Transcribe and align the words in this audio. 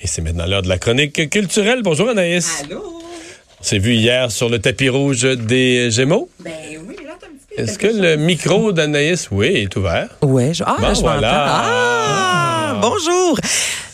Et 0.00 0.06
c'est 0.06 0.22
maintenant 0.22 0.46
l'heure 0.46 0.62
de 0.62 0.68
la 0.68 0.78
chronique 0.78 1.28
culturelle. 1.30 1.82
Bonjour 1.82 2.08
Anaïs. 2.08 2.62
Allô? 2.64 2.82
On 3.60 3.62
s'est 3.62 3.78
vu 3.78 3.92
hier 3.94 4.30
sur 4.30 4.48
le 4.48 4.58
tapis 4.58 4.88
rouge 4.88 5.22
des 5.22 5.90
Gémeaux. 5.90 6.30
Ben 6.40 6.52
oui, 6.88 6.96
j'entends 6.98 7.26
un 7.26 7.36
petit 7.36 7.56
peu. 7.56 7.62
Est-ce 7.62 7.78
que 7.78 7.86
le 7.88 8.16
micro 8.16 8.72
d'Anaïs, 8.72 9.28
oui, 9.30 9.48
est 9.48 9.76
ouvert? 9.76 10.08
Ouais, 10.22 10.54
je, 10.54 10.64
ah, 10.66 10.76
Bon, 10.80 10.94
je 10.94 11.00
voilà. 11.00 11.20
m'entends. 11.20 11.42
Ah, 11.44 12.78
bonjour. 12.80 13.38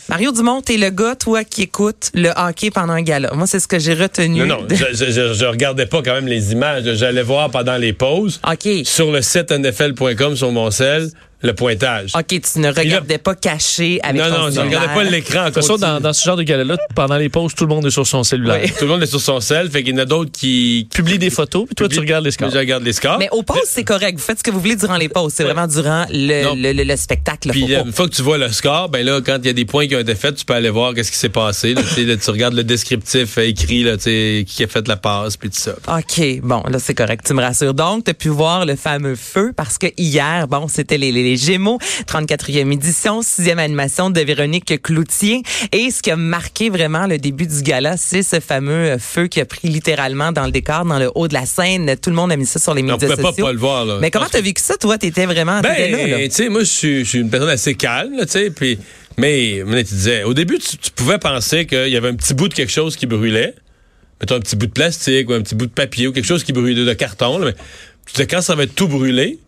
Mario 0.07 0.31
Dumont, 0.31 0.61
t'es 0.61 0.77
le 0.77 0.89
gars, 0.89 1.15
toi, 1.15 1.43
qui 1.43 1.63
écoute 1.63 2.11
le 2.13 2.29
hockey 2.37 2.71
pendant 2.71 2.93
un 2.93 3.01
gala. 3.01 3.29
Moi, 3.33 3.45
c'est 3.45 3.59
ce 3.59 3.67
que 3.67 3.77
j'ai 3.77 3.93
retenu. 3.93 4.39
Non, 4.45 4.59
non, 4.59 4.61
de- 4.63 4.73
je, 4.73 4.85
je, 4.93 5.11
je- 5.11 5.33
je 5.33 5.45
regardais 5.45 5.85
pas 5.85 6.01
quand 6.01 6.13
même 6.13 6.27
les 6.27 6.53
images. 6.53 6.85
J'allais 6.93 7.23
voir 7.23 7.49
pendant 7.51 7.75
les 7.75 7.91
pauses 7.91 8.39
OK. 8.49 8.69
sur 8.85 9.11
le 9.11 9.21
site 9.21 9.51
nfl.com 9.51 10.37
sur 10.37 10.51
mon 10.53 10.71
cell 10.71 11.09
le 11.41 11.53
pointage. 11.53 12.11
OK, 12.15 12.27
tu 12.27 12.59
ne 12.59 12.69
regardais 12.69 13.17
pas 13.19 13.35
caché 13.35 13.99
avec 14.03 14.21
non, 14.21 14.29
ton 14.29 14.37
non, 14.41 14.45
je 14.47 14.51
cellulaire. 14.55 14.81
regardais 14.81 14.93
pas 14.95 15.03
l'écran. 15.09 15.49
De 15.49 15.61
toute 15.67 15.79
dans, 15.79 15.99
dans 15.99 16.13
ce 16.13 16.23
genre 16.25 16.35
de 16.37 16.43
gala-là, 16.43 16.77
pendant 16.95 17.17
les 17.17 17.29
pauses, 17.29 17.53
tout 17.53 17.65
le 17.65 17.69
monde 17.75 17.85
est 17.85 17.91
sur 17.91 18.07
son 18.07 18.23
cellulaire. 18.23 18.59
Oui. 18.63 18.71
Tout 18.77 18.85
le 18.85 18.91
monde 18.91 19.03
est 19.03 19.07
sur 19.07 19.21
son 19.21 19.39
cell, 19.39 19.69
fait 19.69 19.83
qu'il 19.83 19.93
y 19.93 19.97
en 19.97 20.01
a 20.01 20.05
d'autres 20.05 20.31
qui 20.31 20.87
Publie 20.93 21.19
des 21.19 21.29
photos, 21.29 21.65
puis 21.65 21.75
toi, 21.75 21.87
tu 21.89 21.99
regardes 21.99 22.25
les 22.25 22.31
scores. 22.31 22.49
Je 22.49 22.57
regarde 22.57 22.83
les 22.83 22.93
scores. 22.93 23.19
Mais 23.19 23.29
aux 23.31 23.43
pauses, 23.43 23.59
c'est 23.65 23.83
correct. 23.83 24.17
Vous 24.17 24.23
faites 24.25 24.39
ce 24.39 24.43
que 24.43 24.51
vous 24.51 24.59
voulez 24.59 24.75
durant 24.75 24.97
les 24.97 25.09
pauses. 25.09 25.33
C'est 25.35 25.43
vraiment 25.43 25.67
durant 25.67 26.05
le, 26.11 26.43
Non. 26.43 26.55
le, 26.55 26.71
le- 26.73 26.83
le 26.83 26.95
spectacle. 26.95 27.49
Puis 27.49 27.73
euh, 27.75 27.83
une 27.85 27.91
fois 27.91 28.07
que 28.07 28.15
tu 28.15 28.21
vois 28.21 28.37
le 28.37 28.49
score, 28.51 28.89
ben 28.89 29.05
là, 29.05 29.19
quand 29.23 29.37
il 29.41 29.45
y 29.47 29.49
a 29.49 29.53
des 29.53 29.65
points 29.65 29.87
qui 29.87 29.95
ont 29.95 29.99
été 29.99 30.15
faits, 30.15 30.35
tu 30.35 30.45
peux 30.45 30.53
aller 30.53 30.69
voir 30.69 30.93
qu'est-ce 30.93 31.11
qui 31.11 31.17
s'est 31.17 31.29
passé. 31.29 31.73
là. 31.73 31.81
Tu 31.83 31.87
sais, 31.89 32.03
là, 32.03 32.15
tu 32.17 32.29
regardes 32.31 32.53
le 32.55 32.63
descriptif 32.63 33.37
euh, 33.37 33.41
écrit, 33.47 33.83
là, 33.83 33.97
tu 33.97 34.03
sais, 34.03 34.45
qui 34.47 34.63
a 34.63 34.67
fait 34.67 34.87
la 34.87 34.95
passe, 34.97 35.37
puis 35.37 35.49
tout 35.49 35.57
ça. 35.59 35.73
OK, 35.87 36.39
bon, 36.41 36.63
là, 36.69 36.79
c'est 36.79 36.95
correct, 36.95 37.25
tu 37.27 37.33
me 37.33 37.41
rassures. 37.41 37.73
Donc, 37.73 38.05
tu 38.05 38.11
as 38.11 38.13
pu 38.13 38.29
voir 38.29 38.65
le 38.65 38.75
fameux 38.75 39.15
feu 39.15 39.51
parce 39.55 39.77
que 39.77 39.87
hier, 39.97 40.47
bon, 40.47 40.67
c'était 40.67 40.97
les, 40.97 41.11
les, 41.11 41.23
les 41.27 41.35
Gémeaux, 41.35 41.77
34e 42.07 42.71
édition, 42.71 43.21
sixième 43.21 43.59
animation 43.59 44.09
de 44.09 44.21
Véronique 44.21 44.81
Cloutier. 44.81 45.41
Et 45.73 45.91
ce 45.91 46.01
qui 46.01 46.09
a 46.09 46.15
marqué 46.15 46.69
vraiment 46.69 47.05
le 47.05 47.17
début 47.17 47.47
du 47.47 47.61
gala, 47.63 47.97
c'est 47.97 48.23
ce 48.23 48.39
fameux 48.39 48.97
feu 48.97 49.27
qui 49.27 49.41
a 49.41 49.45
pris 49.45 49.67
littéralement 49.67 50.31
dans 50.31 50.45
le 50.45 50.51
décor, 50.51 50.85
dans 50.85 50.99
le 50.99 51.11
haut 51.15 51.27
de 51.27 51.33
la 51.33 51.45
scène. 51.45 51.97
Tout 52.01 52.11
le 52.11 52.15
monde 52.15 52.31
a 52.31 52.37
mis 52.37 52.45
ça 52.45 52.59
sur 52.59 52.73
les 52.73 52.81
On 52.83 52.85
médias 52.85 53.09
pouvait 53.09 53.21
pas 53.21 53.29
sociaux. 53.31 53.45
pas 53.45 53.51
le 53.51 53.59
voir, 53.59 53.83
là. 53.83 53.97
Mais 53.99 54.09
comment 54.09 54.27
t'as 54.31 54.39
vécu 54.39 54.61
ça, 54.61 54.77
toi? 54.77 54.97
T'étais 54.97 55.25
vraiment. 55.25 55.59
Ben, 55.59 56.29
tu 56.29 56.31
sais, 56.31 56.47
moi, 56.47 56.61
je 56.61 57.03
suis 57.03 57.19
une 57.19 57.29
personne 57.29 57.49
assez 57.49 57.75
calme, 57.75 58.15
tu 58.21 58.27
sais, 58.29 58.49
puis... 58.49 58.79
Mais, 59.17 59.63
mais 59.65 59.83
tu 59.83 59.95
disais, 59.95 60.23
au 60.23 60.33
début, 60.33 60.59
tu, 60.59 60.77
tu 60.77 60.91
pouvais 60.91 61.17
penser 61.17 61.65
qu'il 61.65 61.89
y 61.89 61.97
avait 61.97 62.09
un 62.09 62.15
petit 62.15 62.35
bout 62.35 62.47
de 62.47 62.53
quelque 62.53 62.71
chose 62.71 62.95
qui 62.95 63.07
brûlait. 63.07 63.55
Mettons 64.21 64.35
un 64.35 64.39
petit 64.39 64.55
bout 64.55 64.67
de 64.67 64.71
plastique 64.71 65.27
ou 65.29 65.33
un 65.33 65.41
petit 65.41 65.55
bout 65.55 65.65
de 65.65 65.71
papier 65.71 66.07
ou 66.07 66.11
quelque 66.13 66.27
chose 66.27 66.43
qui 66.43 66.53
brûlait 66.53 66.85
de 66.85 66.93
carton, 66.93 67.39
là, 67.39 67.47
mais 67.47 67.53
tu 68.05 68.13
disais, 68.13 68.27
quand 68.27 68.41
ça 68.41 68.55
va 68.55 68.63
être 68.63 68.75
tout 68.75 68.87
brûlé... 68.87 69.39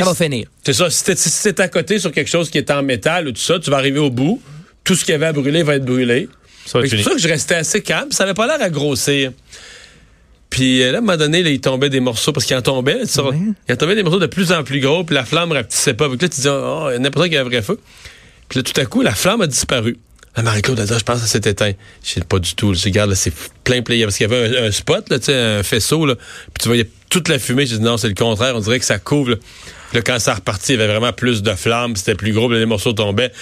Ça 0.00 0.10
va 0.10 0.14
finir. 0.14 0.46
C'est 0.64 0.72
ça. 0.72 0.90
Si 0.90 1.04
t'es 1.04 1.16
si 1.16 1.42
t'es 1.42 1.60
à 1.60 1.68
côté 1.68 1.98
sur 1.98 2.12
quelque 2.12 2.28
chose 2.30 2.50
qui 2.50 2.58
est 2.58 2.70
en 2.70 2.82
métal 2.82 3.28
ou 3.28 3.32
tout 3.32 3.40
ça, 3.40 3.58
tu 3.58 3.70
vas 3.70 3.76
arriver 3.78 3.98
au 3.98 4.10
bout. 4.10 4.40
Tout 4.84 4.94
ce 4.94 5.04
qu'il 5.04 5.12
y 5.12 5.14
avait 5.14 5.26
à 5.26 5.32
brûler 5.32 5.62
va 5.62 5.76
être 5.76 5.84
brûlé. 5.84 6.28
Ça 6.64 6.78
va 6.78 6.82
Fait 6.82 6.86
être 6.86 6.90
que 6.92 6.96
C'est 6.98 7.02
pour 7.02 7.12
ça 7.12 7.16
que 7.16 7.22
je 7.22 7.28
restais 7.28 7.54
assez 7.56 7.82
calme. 7.82 8.12
Ça 8.12 8.24
avait 8.24 8.34
pas 8.34 8.46
l'air 8.46 8.60
à 8.60 8.70
grossir. 8.70 9.32
Puis 10.50 10.82
euh, 10.82 10.92
là, 10.92 10.98
à 10.98 11.00
un 11.00 11.00
moment 11.04 11.16
donné, 11.16 11.42
là, 11.42 11.50
il 11.50 11.60
tombait 11.60 11.90
des 11.90 12.00
morceaux 12.00 12.32
parce 12.32 12.46
qu'il 12.46 12.56
en 12.56 12.62
tombait. 12.62 12.94
là. 12.98 13.04
Il 13.68 13.72
en 13.72 13.76
tombait 13.76 13.94
des 13.96 14.02
morceaux 14.02 14.20
de 14.20 14.26
plus 14.26 14.52
en 14.52 14.62
plus 14.62 14.80
gros, 14.80 15.04
puis 15.04 15.14
la 15.14 15.24
flamme 15.24 15.52
rapetissait 15.52 15.94
pas. 15.94 16.06
Que 16.08 16.12
là, 16.12 16.28
tu 16.28 16.40
dis, 16.40 16.48
oh, 16.48 16.86
il 16.88 16.92
y 16.92 16.96
a 16.96 16.98
n'importe 16.98 17.26
qu'il 17.26 17.34
y 17.34 17.38
a 17.38 17.40
un 17.40 17.44
vrai 17.44 17.62
feu. 17.62 17.78
Puis 18.48 18.58
là, 18.58 18.62
tout 18.62 18.80
à 18.80 18.84
coup, 18.86 19.02
la 19.02 19.14
flamme 19.14 19.40
a 19.40 19.46
disparu. 19.46 19.98
La 20.36 20.42
Marie-Claude 20.42 20.78
a 20.78 20.84
dit, 20.84 20.92
Ah, 20.94 20.98
je 20.98 21.02
pense 21.02 21.16
que 21.20 21.26
ça 21.26 21.32
s'est 21.40 21.50
éteint. 21.50 21.72
Je 22.04 22.10
sais 22.12 22.20
pas 22.20 22.38
du 22.38 22.54
tout. 22.54 22.74
Je 22.74 22.84
regarde, 22.84 23.10
là, 23.10 23.16
c'est 23.16 23.32
plein, 23.64 23.82
plein. 23.82 24.00
Parce 24.02 24.16
qu'il 24.18 24.30
y 24.30 24.32
avait 24.32 24.58
un, 24.58 24.64
un 24.64 24.70
spot, 24.70 25.08
là, 25.10 25.18
tu 25.18 25.26
sais, 25.26 25.34
un 25.34 25.62
faisceau, 25.62 26.06
là. 26.06 26.14
Puis 26.14 26.62
tu 26.62 26.68
voyais 26.68 26.88
toute 27.08 27.28
la 27.28 27.38
fumée. 27.38 27.66
J'ai 27.66 27.78
dit, 27.78 27.82
non, 27.82 27.96
c'est 27.96 28.08
le 28.08 28.14
contraire. 28.14 28.54
On 28.54 28.60
dirait 28.60 28.78
que 28.78 28.84
ça 28.84 28.98
couvre. 28.98 29.30
Là, 29.30 29.36
là, 29.92 30.02
quand 30.02 30.18
ça 30.18 30.34
repartit, 30.34 30.74
il 30.74 30.80
y 30.80 30.82
avait 30.82 30.92
vraiment 30.92 31.12
plus 31.12 31.42
de 31.42 31.52
flammes. 31.54 31.96
C'était 31.96 32.14
plus 32.14 32.32
gros, 32.32 32.50
les 32.52 32.66
morceaux 32.66 32.92
tombaient. 32.92 33.32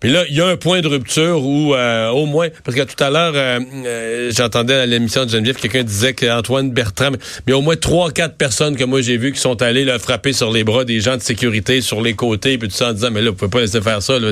Puis 0.00 0.12
là, 0.12 0.22
il 0.28 0.36
y 0.36 0.40
a 0.40 0.46
un 0.46 0.56
point 0.56 0.80
de 0.80 0.86
rupture 0.86 1.44
où, 1.44 1.74
euh, 1.74 2.10
au 2.10 2.24
moins, 2.26 2.46
parce 2.62 2.76
que 2.78 2.82
tout 2.84 3.02
à 3.02 3.10
l'heure, 3.10 3.32
euh, 3.34 3.58
euh, 3.84 4.30
j'entendais 4.32 4.74
à 4.74 4.86
l'émission 4.86 5.24
de 5.26 5.30
Geneviève, 5.30 5.56
quelqu'un 5.56 5.82
disait 5.82 6.14
qu'Antoine 6.14 6.70
Bertrand, 6.70 7.10
mais 7.10 7.18
il 7.48 7.54
au 7.54 7.62
moins 7.62 7.74
trois, 7.74 8.12
quatre 8.12 8.36
personnes 8.36 8.76
que 8.76 8.84
moi 8.84 9.00
j'ai 9.02 9.16
vues 9.16 9.32
qui 9.32 9.40
sont 9.40 9.60
allées 9.60 9.84
là, 9.84 9.98
frapper 9.98 10.32
sur 10.32 10.52
les 10.52 10.62
bras 10.62 10.84
des 10.84 11.00
gens 11.00 11.16
de 11.16 11.22
sécurité, 11.22 11.80
sur 11.80 12.00
les 12.00 12.14
côtés, 12.14 12.58
puis 12.58 12.68
tout 12.68 12.76
ça 12.76 12.90
en 12.90 12.92
disant, 12.92 13.10
mais 13.10 13.22
là, 13.22 13.30
vous 13.30 13.36
pouvez 13.36 13.50
pas 13.50 13.60
laisser 13.60 13.80
faire 13.80 14.00
ça. 14.00 14.20
Là, 14.20 14.30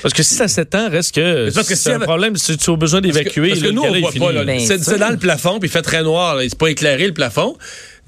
Parce 0.00 0.14
que 0.14 0.22
si 0.22 0.32
ça 0.34 0.48
s'étend, 0.48 0.88
reste 0.88 1.14
que 1.14 1.52
parce 1.52 1.68
que 1.68 1.74
c'est 1.74 1.90
un 1.92 1.96
avait- 1.96 2.06
problème, 2.06 2.36
si 2.36 2.56
tu 2.56 2.70
as 2.70 2.76
besoin 2.76 3.02
parce 3.02 3.12
que, 3.12 3.18
d'évacuer, 3.18 3.48
parce 3.50 3.60
que 3.60 3.68
nous, 3.68 3.82
on 3.82 4.00
voit 4.00 4.12
pas. 4.12 4.32
là. 4.32 4.44
Ben, 4.44 4.60
C'est 4.60 4.98
dans 4.98 5.10
le 5.10 5.18
plafond, 5.18 5.58
puis 5.58 5.68
il 5.68 5.72
fait 5.72 5.82
très 5.82 6.02
noir. 6.02 6.36
là. 6.36 6.42
C'est 6.48 6.56
pas 6.58 6.68
éclairé 6.70 7.06
le 7.06 7.12
plafond. 7.12 7.58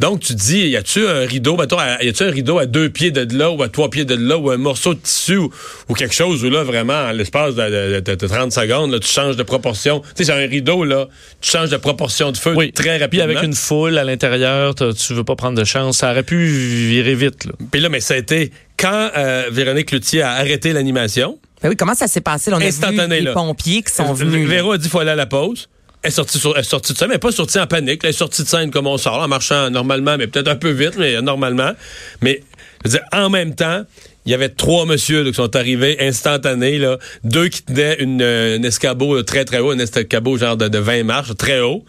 Donc, 0.01 0.21
tu 0.21 0.35
dis, 0.35 0.67
y 0.69 0.77
a-tu 0.77 1.07
un 1.07 1.21
rideau, 1.25 1.57
mettons, 1.57 1.79
à- 1.79 2.03
y 2.03 2.09
a-tu 2.09 2.25
un 2.25 2.31
rideau 2.31 2.59
à 2.59 2.67
deux 2.67 2.89
pieds 2.91 3.13
de 3.13 3.39
là 3.39 3.51
ou 3.53 3.63
à 3.63 3.69
trois 3.69 3.89
pieds 3.91 4.05
de 4.05 4.17
là 4.17 4.37
ou 4.37 4.51
un 4.51 4.57
morceau 4.57 4.93
de 4.95 4.99
tissu 4.99 5.37
ou, 5.37 5.51
ou 5.89 5.95
quelque 5.95 6.15
chose 6.15 6.45
où 6.45 6.51
là, 6.51 6.65
vraiment, 6.65 6.95
en 6.95 7.13
l'espace 7.13 7.55
de, 7.55 7.63
de- 7.63 8.01
de- 8.01 8.15
de 8.17 8.27
30 8.27 8.51
secondes, 8.51 8.91
là, 8.91 8.99
tu 8.99 9.07
changes 9.09 9.37
de 9.37 9.45
proportion? 9.45 10.01
Tu 10.01 10.07
sais, 10.17 10.25
c'est 10.25 10.33
un 10.33 10.49
rideau, 10.49 10.83
là, 10.85 11.07
tu 11.41 11.49
changes 11.51 11.71
de 11.71 11.77
proportion 11.77 12.33
de 12.33 12.37
feu 12.37 12.55
Oui, 12.57 12.73
très 12.73 12.91
Puis 12.95 12.99
rapidement. 12.99 13.25
avec 13.25 13.43
une 13.45 13.55
foule 13.55 13.97
à 13.97 14.03
l'intérieur, 14.03 14.75
tu 14.75 15.15
veux 15.15 15.25
pas 15.25 15.37
prendre 15.37 15.57
de 15.57 15.65
chance. 15.65 15.99
Ça 15.99 16.11
aurait 16.11 16.25
pu 16.25 16.45
virer 16.45 17.15
vite. 17.15 17.45
Là. 17.45 17.53
Puis 17.71 17.81
là, 17.81 17.89
mais 17.89 18.01
ça 18.01 18.15
a 18.15 18.17
été 18.17 18.51
quand 18.77 19.11
euh, 19.17 19.45
Véronique 19.53 19.93
Loutier 19.93 20.23
a 20.23 20.33
arrêté 20.33 20.73
l'animation. 20.73 21.39
Ben 21.63 21.69
oui, 21.69 21.77
comment 21.77 21.95
ça 21.95 22.09
s'est 22.09 22.21
passé? 22.21 22.51
là? 22.51 22.57
On 22.57 22.61
a 22.61 22.65
Instantané, 22.65 23.15
vu 23.15 23.21
les 23.21 23.27
là. 23.27 23.33
pompiers 23.33 23.83
qui 23.83 23.93
sont 23.95 24.13
venus. 24.13 24.47
Véro 24.49 24.73
a 24.73 24.77
dit 24.77 24.83
qu'il 24.83 24.91
faut 24.91 24.99
aller 24.99 25.13
à 25.13 25.15
la 25.15 25.27
pause. 25.27 25.69
Elle 26.05 26.09
est 26.09 26.13
sortie, 26.13 26.39
sur, 26.39 26.57
est 26.57 26.63
sortie 26.63 26.93
de 26.93 26.99
scène, 26.99 27.09
mais 27.09 27.19
pas 27.19 27.33
sortie 27.33 27.59
en 27.59 27.67
panique. 27.67 28.03
Elle 28.05 28.11
est 28.11 28.13
sortie 28.13 28.43
de 28.43 28.47
scène 28.47 28.71
comme 28.71 28.87
on 28.87 28.99
sort, 28.99 29.23
en 29.23 29.27
marchant 29.27 29.71
normalement, 29.71 30.19
mais 30.19 30.27
peut-être 30.27 30.49
un 30.49 30.57
peu 30.57 30.69
vite, 30.69 30.97
mais 30.99 31.23
normalement. 31.23 31.73
Mais 32.21 32.43
je 32.85 32.91
veux 32.91 32.99
dire, 32.99 33.07
en 33.11 33.31
même 33.31 33.55
temps, 33.55 33.85
il 34.27 34.33
y 34.33 34.35
avait 34.35 34.51
trois 34.51 34.85
messieurs 34.85 35.25
qui 35.25 35.33
sont 35.33 35.57
arrivés 35.57 35.97
instantanés. 36.01 36.77
Là, 36.77 36.99
deux 37.25 37.49
qui 37.49 37.63
tenaient 37.63 37.97
une, 38.01 38.21
euh, 38.21 38.59
un 38.59 38.63
escabeau 38.65 39.23
très 39.23 39.47
très 39.47 39.61
haut, 39.61 39.71
un 39.71 39.79
escabeau 39.79 40.37
genre 40.37 40.59
de, 40.59 40.69
de 40.69 40.79
20 40.79 41.05
marches, 41.05 41.35
très 41.39 41.61
haut. 41.61 41.87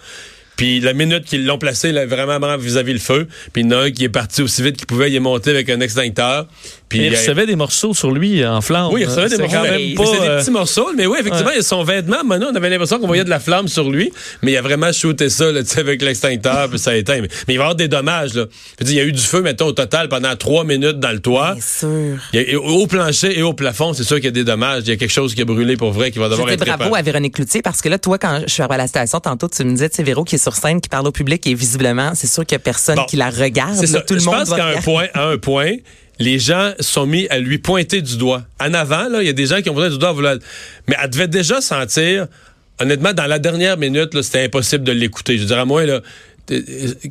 Puis 0.58 0.80
la 0.80 0.94
minute 0.94 1.26
qu'ils 1.26 1.46
l'ont 1.46 1.58
placé 1.58 1.92
là, 1.92 2.06
vraiment 2.06 2.56
vis-à-vis 2.58 2.94
le 2.94 3.00
feu, 3.00 3.28
puis 3.54 3.64
il 3.64 3.72
y 3.72 3.74
en 3.74 3.78
a 3.80 3.84
un 3.84 3.92
qui 3.92 4.04
est 4.06 4.10
parti 4.10 4.42
aussi 4.42 4.62
vite 4.62 4.78
qu'il 4.78 4.86
pouvait, 4.88 5.10
il 5.12 5.16
est 5.16 5.20
monté 5.20 5.50
avec 5.52 5.70
un 5.70 5.80
extincteur. 5.80 6.48
Puis 6.88 7.00
il 7.00 7.06
il 7.06 7.16
a- 7.16 7.20
recevait 7.20 7.46
des 7.48 7.56
morceaux 7.56 7.94
sur 7.94 8.12
lui 8.12 8.46
en 8.46 8.62
flamme. 8.62 8.90
oui, 8.92 9.02
il 9.02 9.06
recevait 9.08 9.28
des 9.30 9.36
C'est 9.36 9.42
morceaux. 9.42 9.56
quand 9.58 9.64
mais- 9.64 9.72
même 9.72 9.82
mais 9.90 9.96
pas, 9.96 10.06
c'est 10.06 10.20
des 10.22 10.28
euh, 10.28 10.40
petits 10.40 10.52
morceaux, 10.52 10.88
mais 10.96 11.06
oui, 11.08 11.18
effectivement, 11.20 11.50
il 11.52 11.58
y 11.58 11.60
a 11.60 11.64
son 11.64 11.84
vêtement. 11.84 12.24
Maintenant, 12.24 12.50
on 12.52 12.56
avait 12.56 12.70
l'impression 12.70 13.00
qu'on 13.00 13.08
voyait 13.08 13.24
de 13.24 13.30
la 13.30 13.40
flamme 13.40 13.68
sur 13.68 13.90
lui, 13.90 14.12
mais 14.44 14.52
il 14.54 14.58
a 14.58 14.62
vraiment 14.62 14.92
shooté 14.94 15.30
ça 15.30 15.52
là, 15.52 15.64
tu 15.64 15.70
sais, 15.70 15.80
avec 15.80 16.02
l'extincteur, 16.02 16.70
puis 16.70 16.78
ça 16.80 16.92
a 16.92 16.96
éteint. 16.96 17.22
Mais, 17.22 17.28
mais 17.48 17.54
il 17.56 17.58
va 17.58 17.64
y 17.64 17.66
avoir 17.66 17.76
des 17.76 17.88
dommages. 17.88 18.34
Là. 18.36 18.46
Dire, 18.82 18.92
il 18.92 18.96
y 18.96 19.00
a 19.00 19.04
eu 19.04 19.12
du 19.12 19.22
feu, 19.22 19.42
mettons, 19.42 19.66
au 19.68 19.72
total, 19.72 20.10
pendant 20.10 20.36
trois 20.36 20.64
minutes 20.64 21.00
dans 21.00 21.12
le 21.12 21.20
toit. 21.20 21.54
Bien 21.54 21.62
sûr. 21.64 22.18
Il 22.34 22.42
y 22.52 22.56
a- 22.56 22.60
au 22.60 22.86
plancher 22.88 23.38
et 23.38 23.42
au 23.42 23.54
plafond, 23.54 23.94
c'est 23.94 24.04
sûr 24.04 24.18
qu'il 24.18 24.26
y 24.26 24.30
a 24.30 24.32
des 24.32 24.44
dommages. 24.44 24.84
Il 24.86 24.90
y 24.90 24.94
a 24.94 24.96
quelque 24.98 25.10
chose 25.12 25.34
qui 25.34 25.42
a 25.42 25.46
brûlé 25.46 25.76
pour 25.78 25.92
vrai 25.92 26.12
qui 26.12 26.20
va 26.20 26.30
devoir 26.30 26.50
être 26.50 26.60
bravo 26.60 26.84
réparé. 26.84 27.00
à 27.00 27.02
Véronique 27.02 27.34
Cloutier 27.36 27.62
parce 27.64 27.82
que 27.82 27.90
là, 27.90 27.98
toi, 27.98 28.18
quand 28.20 28.42
je 28.46 28.54
suis 28.54 28.62
à 28.64 28.68
la 28.78 28.88
station 28.88 29.20
tantôt, 29.20 29.48
tu 29.50 29.64
me 29.64 29.72
disais, 29.72 29.90
tu 29.90 29.96
sais, 29.98 30.04
Véro 30.04 30.24
qui 30.24 30.36
est 30.36 30.45
sur 30.46 30.56
scène, 30.56 30.80
qui 30.80 30.90
parle 30.90 31.08
au 31.08 31.12
public 31.12 31.46
et 31.48 31.54
visiblement, 31.56 32.12
c'est 32.14 32.28
sûr 32.28 32.46
qu'il 32.46 32.56
y 32.56 32.58
a 32.58 32.60
personne 32.60 32.96
Bon. 32.98 33.06
qui 33.06 33.16
la 33.18 33.30
regarde. 33.32 33.84
Là, 33.84 34.02
tout 34.02 34.14
le 34.14 34.20
Je 34.20 34.26
monde 34.26 34.36
pense 34.46 34.54
qu'à 34.54 34.68
un 34.68 34.82
point, 34.82 35.08
à 35.16 35.26
un 35.30 35.38
point, 35.40 35.72
les 36.20 36.38
gens 36.40 36.74
sont 36.80 37.08
mis 37.08 37.28
à 37.30 37.40
lui 37.40 37.58
pointer 37.58 38.02
du 38.04 38.18
doigt. 38.18 38.44
En 38.62 38.74
avant, 38.76 39.10
là, 39.10 39.22
il 39.22 39.26
y 39.26 39.30
a 39.30 39.34
des 39.34 39.48
gens 39.48 39.62
qui 39.62 39.70
ont 39.72 39.74
pointé 39.74 39.90
du 39.92 39.98
doigt 39.98 40.12
vouloir- 40.12 40.36
Mais 40.88 40.96
elle 41.02 41.10
devait 41.10 41.28
déjà 41.28 41.62
sentir, 41.62 42.28
honnêtement, 42.80 43.14
dans 43.14 43.26
la 43.26 43.40
dernière 43.40 43.78
minute, 43.78 44.22
c'était 44.22 44.44
impossible 44.44 44.84
de 44.84 44.92
l'écouter. 44.92 45.38
Je 45.40 45.46
dirais, 45.46 45.62
à 45.62 45.66
moi, 45.66 45.84
là, 45.86 46.02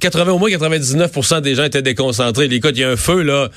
80, 0.01 0.31
au 0.33 0.39
moins 0.39 0.49
99% 0.51 1.41
des 1.41 1.56
gens 1.56 1.65
étaient 1.65 1.83
déconcentrés. 1.83 2.47
Les 2.49 2.56
il 2.65 2.78
y 2.78 2.84
a 2.84 2.91
un 2.91 2.97
feu, 2.97 3.22
là. 3.22 3.51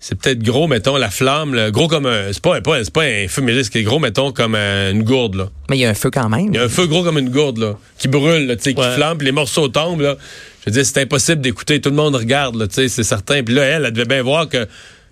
C'est 0.00 0.16
peut-être 0.16 0.42
gros, 0.42 0.68
mettons, 0.68 0.96
la 0.96 1.10
flamme, 1.10 1.54
là, 1.54 1.70
gros 1.72 1.88
comme 1.88 2.06
un. 2.06 2.32
C'est 2.32 2.40
pas, 2.42 2.60
pas, 2.60 2.84
c'est 2.84 2.92
pas 2.92 3.02
un 3.02 3.26
feu, 3.28 3.42
mais 3.42 3.60
c'est 3.64 3.82
gros, 3.82 3.98
mettons, 3.98 4.30
comme 4.30 4.54
un- 4.54 4.92
une 4.92 5.02
gourde, 5.02 5.34
là. 5.34 5.48
Mais 5.68 5.76
il 5.76 5.80
y 5.80 5.84
a 5.84 5.90
un 5.90 5.94
feu 5.94 6.10
quand 6.10 6.28
même. 6.28 6.48
Il 6.48 6.54
y 6.54 6.58
a 6.58 6.64
un 6.64 6.68
feu 6.68 6.86
gros 6.86 7.02
comme 7.02 7.18
une 7.18 7.30
gourde, 7.30 7.58
là, 7.58 7.74
qui 7.98 8.06
brûle, 8.06 8.46
là, 8.46 8.54
tu 8.56 8.62
sais, 8.62 8.74
qui 8.74 8.80
Ouais. 8.80 8.94
flambe, 8.94 9.18
puis 9.18 9.26
les 9.26 9.32
morceaux 9.32 9.66
tombent, 9.68 10.02
là. 10.02 10.16
Je 10.60 10.70
veux 10.70 10.72
dire, 10.72 10.86
c'est 10.86 11.00
impossible 11.02 11.40
d'écouter. 11.40 11.80
Tout 11.80 11.90
le 11.90 11.96
monde 11.96 12.14
regarde, 12.14 12.54
là, 12.56 12.68
tu 12.68 12.74
sais, 12.74 12.88
c'est 12.88 13.02
certain. 13.02 13.42
Puis 13.42 13.54
là, 13.54 13.62
elle, 13.64 13.84
elle 13.86 13.92
devait 13.92 14.04
bien 14.06 14.22
voir 14.22 14.48
que. 14.48 14.68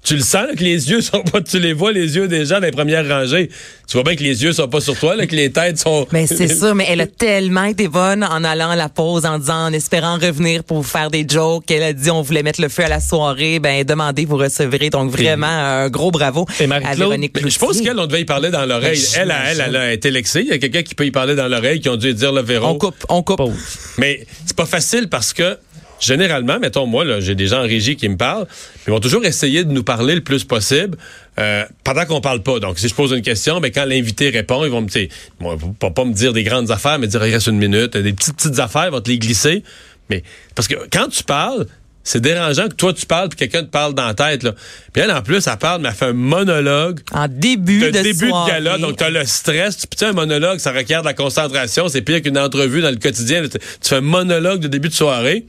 Tu 0.06 0.15
le 0.15 0.22
sens, 0.22 0.47
là, 0.47 0.55
que 0.55 0.62
les 0.62 0.89
yeux 0.89 1.00
sont 1.03 1.22
pas. 1.22 1.41
Tu 1.41 1.59
les 1.59 1.72
vois, 1.72 1.91
les 1.91 2.15
yeux 2.15 2.28
des 2.28 2.47
gens 2.47 2.61
dans 2.61 2.67
les 2.67 2.71
premières 2.71 3.09
rangées. 3.09 3.50
Tu 3.89 3.97
vois 3.97 4.05
bien 4.05 4.15
que 4.15 4.22
les 4.22 4.41
yeux 4.41 4.53
sont 4.53 4.69
pas 4.69 4.81
sur 4.81 4.97
toi, 4.97 5.17
là, 5.17 5.27
que 5.27 5.34
les 5.34 5.50
têtes 5.50 5.78
sont. 5.78 6.06
Mais 6.12 6.28
c'est 6.28 6.47
ça, 6.54 6.75
mais 6.75 6.86
elle 6.89 7.01
a 7.01 7.09
tellement 7.09 7.65
été 7.65 7.89
bonne 7.89 8.22
en 8.22 8.45
allant 8.45 8.71
à 8.71 8.77
la 8.77 8.89
pause, 8.89 9.27
en 9.27 9.41
disant, 9.41 9.66
en 9.66 9.72
espérant 9.72 10.15
revenir 10.15 10.63
pour 10.63 10.77
vous 10.77 10.89
faire 10.89 11.10
des 11.10 11.27
jokes. 11.28 11.69
Elle 11.72 11.83
a 11.83 11.92
dit, 11.92 12.09
on 12.13 12.22
voulait 12.22 12.45
mettre 12.45 12.60
le 12.60 12.69
feu 12.69 12.84
à 12.84 12.89
la 12.89 13.01
soirée. 13.01 13.59
Ben, 13.59 13.83
demandez, 13.83 14.25
vous 14.25 14.36
recevrez. 14.36 14.91
Donc, 14.91 15.10
vraiment, 15.10 15.47
un 15.48 15.89
gros 15.89 16.13
bravo 16.13 16.47
Et 16.60 16.71
à 16.71 16.95
Véronique 16.95 17.36
Mais 17.42 17.51
je 17.51 17.59
pense 17.59 17.80
qu'elle, 17.80 17.98
on 17.98 18.07
devait 18.07 18.21
y 18.21 18.25
parler 18.25 18.51
dans 18.51 18.65
l'oreille. 18.65 19.03
Ben, 19.16 19.22
Elle, 19.22 19.34
elle, 19.51 19.65
elle, 19.66 19.77
a 19.77 19.92
été 19.92 20.13
lexée. 20.13 20.42
Il 20.42 20.48
y 20.48 20.53
a 20.53 20.59
quelqu'un 20.59 20.84
qui 20.84 20.95
peut 20.95 21.07
y 21.07 21.10
parler 21.10 21.34
dans 21.34 21.48
l'oreille, 21.48 21.80
qui 21.80 21.89
ont 21.89 21.97
dû 21.97 22.15
dire 22.15 22.30
le 22.30 22.42
verrou. 22.42 22.66
On 22.66 22.78
coupe, 22.78 23.04
on 23.09 23.22
coupe. 23.25 23.39
Pause. 23.39 23.54
Mais 23.98 24.25
c'est 24.47 24.57
pas 24.57 24.66
facile 24.66 25.09
parce 25.09 25.33
que 25.33 25.59
généralement, 26.01 26.59
mettons 26.59 26.87
moi, 26.87 27.04
là, 27.04 27.21
j'ai 27.21 27.34
des 27.34 27.47
gens 27.48 27.59
en 27.59 27.63
régie 27.63 27.97
qui 27.97 28.09
me 28.09 28.16
parlent, 28.16 28.47
ils 28.87 28.91
vont 28.91 29.01
toujours 29.01 29.25
essayer 29.25 29.65
de 29.65 29.72
nous 29.72 29.84
parler 29.84 30.15
le 30.15 30.22
plus 30.22 30.45
possible 30.45 30.97
euh, 31.39 31.65
pendant 31.84 32.04
qu'on 32.07 32.21
parle 32.21 32.43
pas. 32.43 32.59
Donc, 32.60 32.78
si 32.78 32.89
je 32.89 32.95
pose 32.95 33.13
une 33.13 33.22
question, 33.22 33.60
ben, 33.60 33.71
quand 33.71 33.84
l'invité 33.84 34.31
répond, 34.31 34.65
ils 34.65 34.71
vont 34.71 34.83
me 34.83 34.89
dire, 34.89 35.09
bon, 35.41 35.57
pas, 35.57 35.91
pas 35.91 36.04
me 36.04 36.13
dire 36.13 36.33
des 36.33 36.43
grandes 36.45 36.71
affaires, 36.71 36.98
mais 36.98 37.07
dire 37.07 37.25
il 37.27 37.33
reste 37.33 37.47
une 37.47 37.59
minute, 37.59 37.97
des 37.97 38.13
petites 38.13 38.37
petites 38.37 38.59
affaires, 38.59 38.87
ils 38.87 38.93
vont 38.93 39.01
te 39.01 39.10
les 39.10 39.19
glisser. 39.19 39.63
Mais 40.10 40.22
parce 40.54 40.69
que 40.69 40.75
quand 40.91 41.09
tu 41.09 41.25
parles, 41.25 41.66
C'est 42.07 42.21
dérangeant 42.21 42.69
que 42.69 42.75
toi, 42.75 42.92
tu 42.92 43.04
parles 43.04 43.28
puis 43.31 43.37
quelqu'un 43.37 43.65
te 43.65 43.69
parle 43.69 43.92
dans 43.92 44.07
la 44.07 44.15
tête. 44.15 44.45
Là. 44.45 44.53
Puis 44.92 45.03
elle, 45.03 45.10
en 45.10 45.22
plus, 45.22 45.45
elle 45.45 45.57
parle, 45.57 45.83
mais 45.83 45.89
elle 45.89 45.95
fait 45.97 46.04
un 46.04 46.13
monologue. 46.13 47.01
En 47.10 47.27
début 47.27 47.81
de, 47.81 47.87
de 47.87 48.01
début 48.01 48.28
soirée. 48.28 48.53
de 48.53 48.65
gala. 48.65 48.78
Donc, 48.78 48.97
t'as 48.97 49.10
le 49.10 49.25
stress. 49.27 49.78
Tu 49.78 49.87
sais, 49.97 50.04
un 50.04 50.13
monologue, 50.13 50.60
ça 50.60 50.71
requiert 50.71 51.01
de 51.01 51.07
la 51.07 51.15
concentration. 51.15 51.89
C'est 51.89 52.03
pire 52.03 52.22
qu'une 52.22 52.39
entrevue 52.39 52.81
dans 52.81 52.91
le 52.91 52.97
quotidien. 52.97 53.42
Tu 53.42 53.59
fais 53.83 53.97
un 53.97 54.03
monologue 54.03 54.60
de 54.60 54.69
début 54.69 54.89
de 54.89 54.95
soirée. 54.95 55.47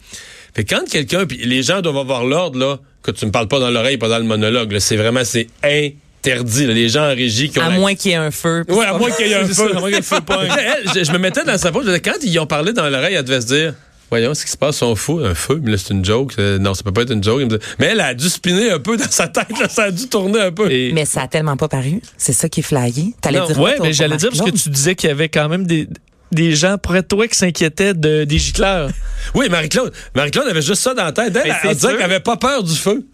Fait 0.58 0.64
que 0.66 0.76
quand 0.76 0.90
quelqu'un, 0.90 1.26
puis 1.26 1.38
les 1.46 1.62
gens 1.64 1.82
doivent 1.82 1.98
avoir 1.98 2.26
l'ordre, 2.26 2.58
là, 2.60 2.80
que 3.04 3.12
tu 3.12 3.26
ne 3.26 3.32
parles 3.32 3.48
pas 3.48 3.60
dans 3.60 3.70
l'oreille 3.70 3.98
pendant 3.98 4.18
le 4.18 4.24
monologue. 4.26 4.72
là. 4.74 4.80
C'est 4.80 4.98
vraiment, 4.98 5.22
c'est 5.24 5.48
interdit. 5.64 6.66
là. 6.68 6.74
Les 6.74 6.90
gens 6.90 7.04
en 7.06 7.16
régie 7.16 7.50
qui 7.50 7.60
ont 7.60 7.64
À 7.64 7.70
la- 7.70 7.76
moins 7.78 7.96
qu'il 7.96 8.12
y 8.12 8.14
ait 8.16 8.18
un 8.18 8.32
feu. 8.32 8.64
Ouais, 8.68 8.86
à 8.88 8.98
moins 8.98 9.12
qu'il 9.12 9.28
y 9.28 9.32
ait 9.32 9.36
un 9.36 9.46
feu. 9.46 9.54
ça, 9.54 9.64
à 9.64 9.74
moins 9.80 9.82
qu'il 9.84 9.92
y 9.92 9.94
ait 9.94 9.98
le 9.98 10.02
feu 10.02 10.20
je, 10.96 11.04
je 11.04 11.12
me 11.12 11.20
mettais 11.20 11.44
dans 11.44 11.58
sa 11.58 11.72
peau. 11.72 11.82
je 11.82 11.88
disais, 11.88 12.00
Quand 12.00 12.16
ils 12.24 12.40
ont 12.40 12.48
parlé 12.48 12.74
dans 12.74 12.90
l'oreille, 12.90 13.14
elle 13.16 13.24
devait 13.24 13.42
se 13.42 13.48
dire. 13.48 13.74
Voyons, 14.10 14.34
ce 14.34 14.46
qui 14.46 14.52
se 14.52 14.58
passe, 14.58 14.78
ils 14.78 14.80
sont 14.80 14.96
fous. 14.96 15.20
Un 15.20 15.36
feu, 15.36 15.60
mais 15.62 15.72
là, 15.72 15.78
c'est 15.78 15.94
une 15.94 16.04
joke. 16.06 16.34
Euh, 16.40 16.58
Non, 16.60 16.74
ça 16.74 16.82
peut 16.82 16.94
pas 16.94 17.02
être 17.02 17.12
une 17.12 17.22
joke. 17.24 17.40
Il 17.42 17.48
me 17.52 17.58
dit- 17.58 17.66
Mais 17.78 17.88
elle 17.88 18.00
a 18.00 18.14
dû 18.14 18.30
spinner 18.30 18.72
un 18.72 18.80
peu 18.80 18.96
dans 18.96 19.10
sa 19.12 19.28
tête. 19.28 19.50
Là, 19.60 19.68
ça 19.70 19.84
a 19.84 19.92
dû 19.92 20.08
tourner 20.08 20.40
un 20.40 20.52
peu. 20.52 20.72
Et- 20.72 20.92
Mais 20.94 21.04
ça 21.06 21.24
a 21.24 21.28
tellement 21.28 21.58
pas 21.58 21.68
paru. 21.68 22.02
C'est 22.18 22.32
ça 22.34 22.48
qui 22.48 22.62
est 22.62 22.64
flyé. 22.64 23.14
T'allais 23.22 23.40
Non, 23.40 23.48
dire 23.48 23.56
toi, 23.58 23.72
mais 23.82 23.92
j'allais 23.94 24.16
dire 24.18 24.30
parce 24.36 24.50
que 24.50 24.56
tu 24.58 24.70
disais 24.70 24.96
qu'il 24.96 25.10
y 25.10 25.12
avait 25.12 25.28
quand 25.30 25.50
même 25.50 25.68
des, 25.68 25.90
des 26.32 26.56
gens 26.56 26.78
près 26.78 27.02
de 27.02 27.08
toi 27.08 27.28
qui 27.28 27.36
s'inquiétaient 27.38 27.94
de, 27.94 28.24
des 28.24 28.38
gicleurs. 28.38 28.90
Oui, 29.34 29.50
Marie-Claude. 29.50 29.92
Marie-Claude 30.16 30.48
avait 30.48 30.62
juste 30.62 30.82
ça 30.82 30.94
dans 30.94 31.04
la 31.04 31.12
tête. 31.12 31.38
Elle, 31.44 31.74
disait 31.76 31.94
qu'elle 31.96 32.02
avait 32.04 32.20
pas 32.22 32.38
peur 32.38 32.64
du 32.64 32.76
feu. 32.76 33.06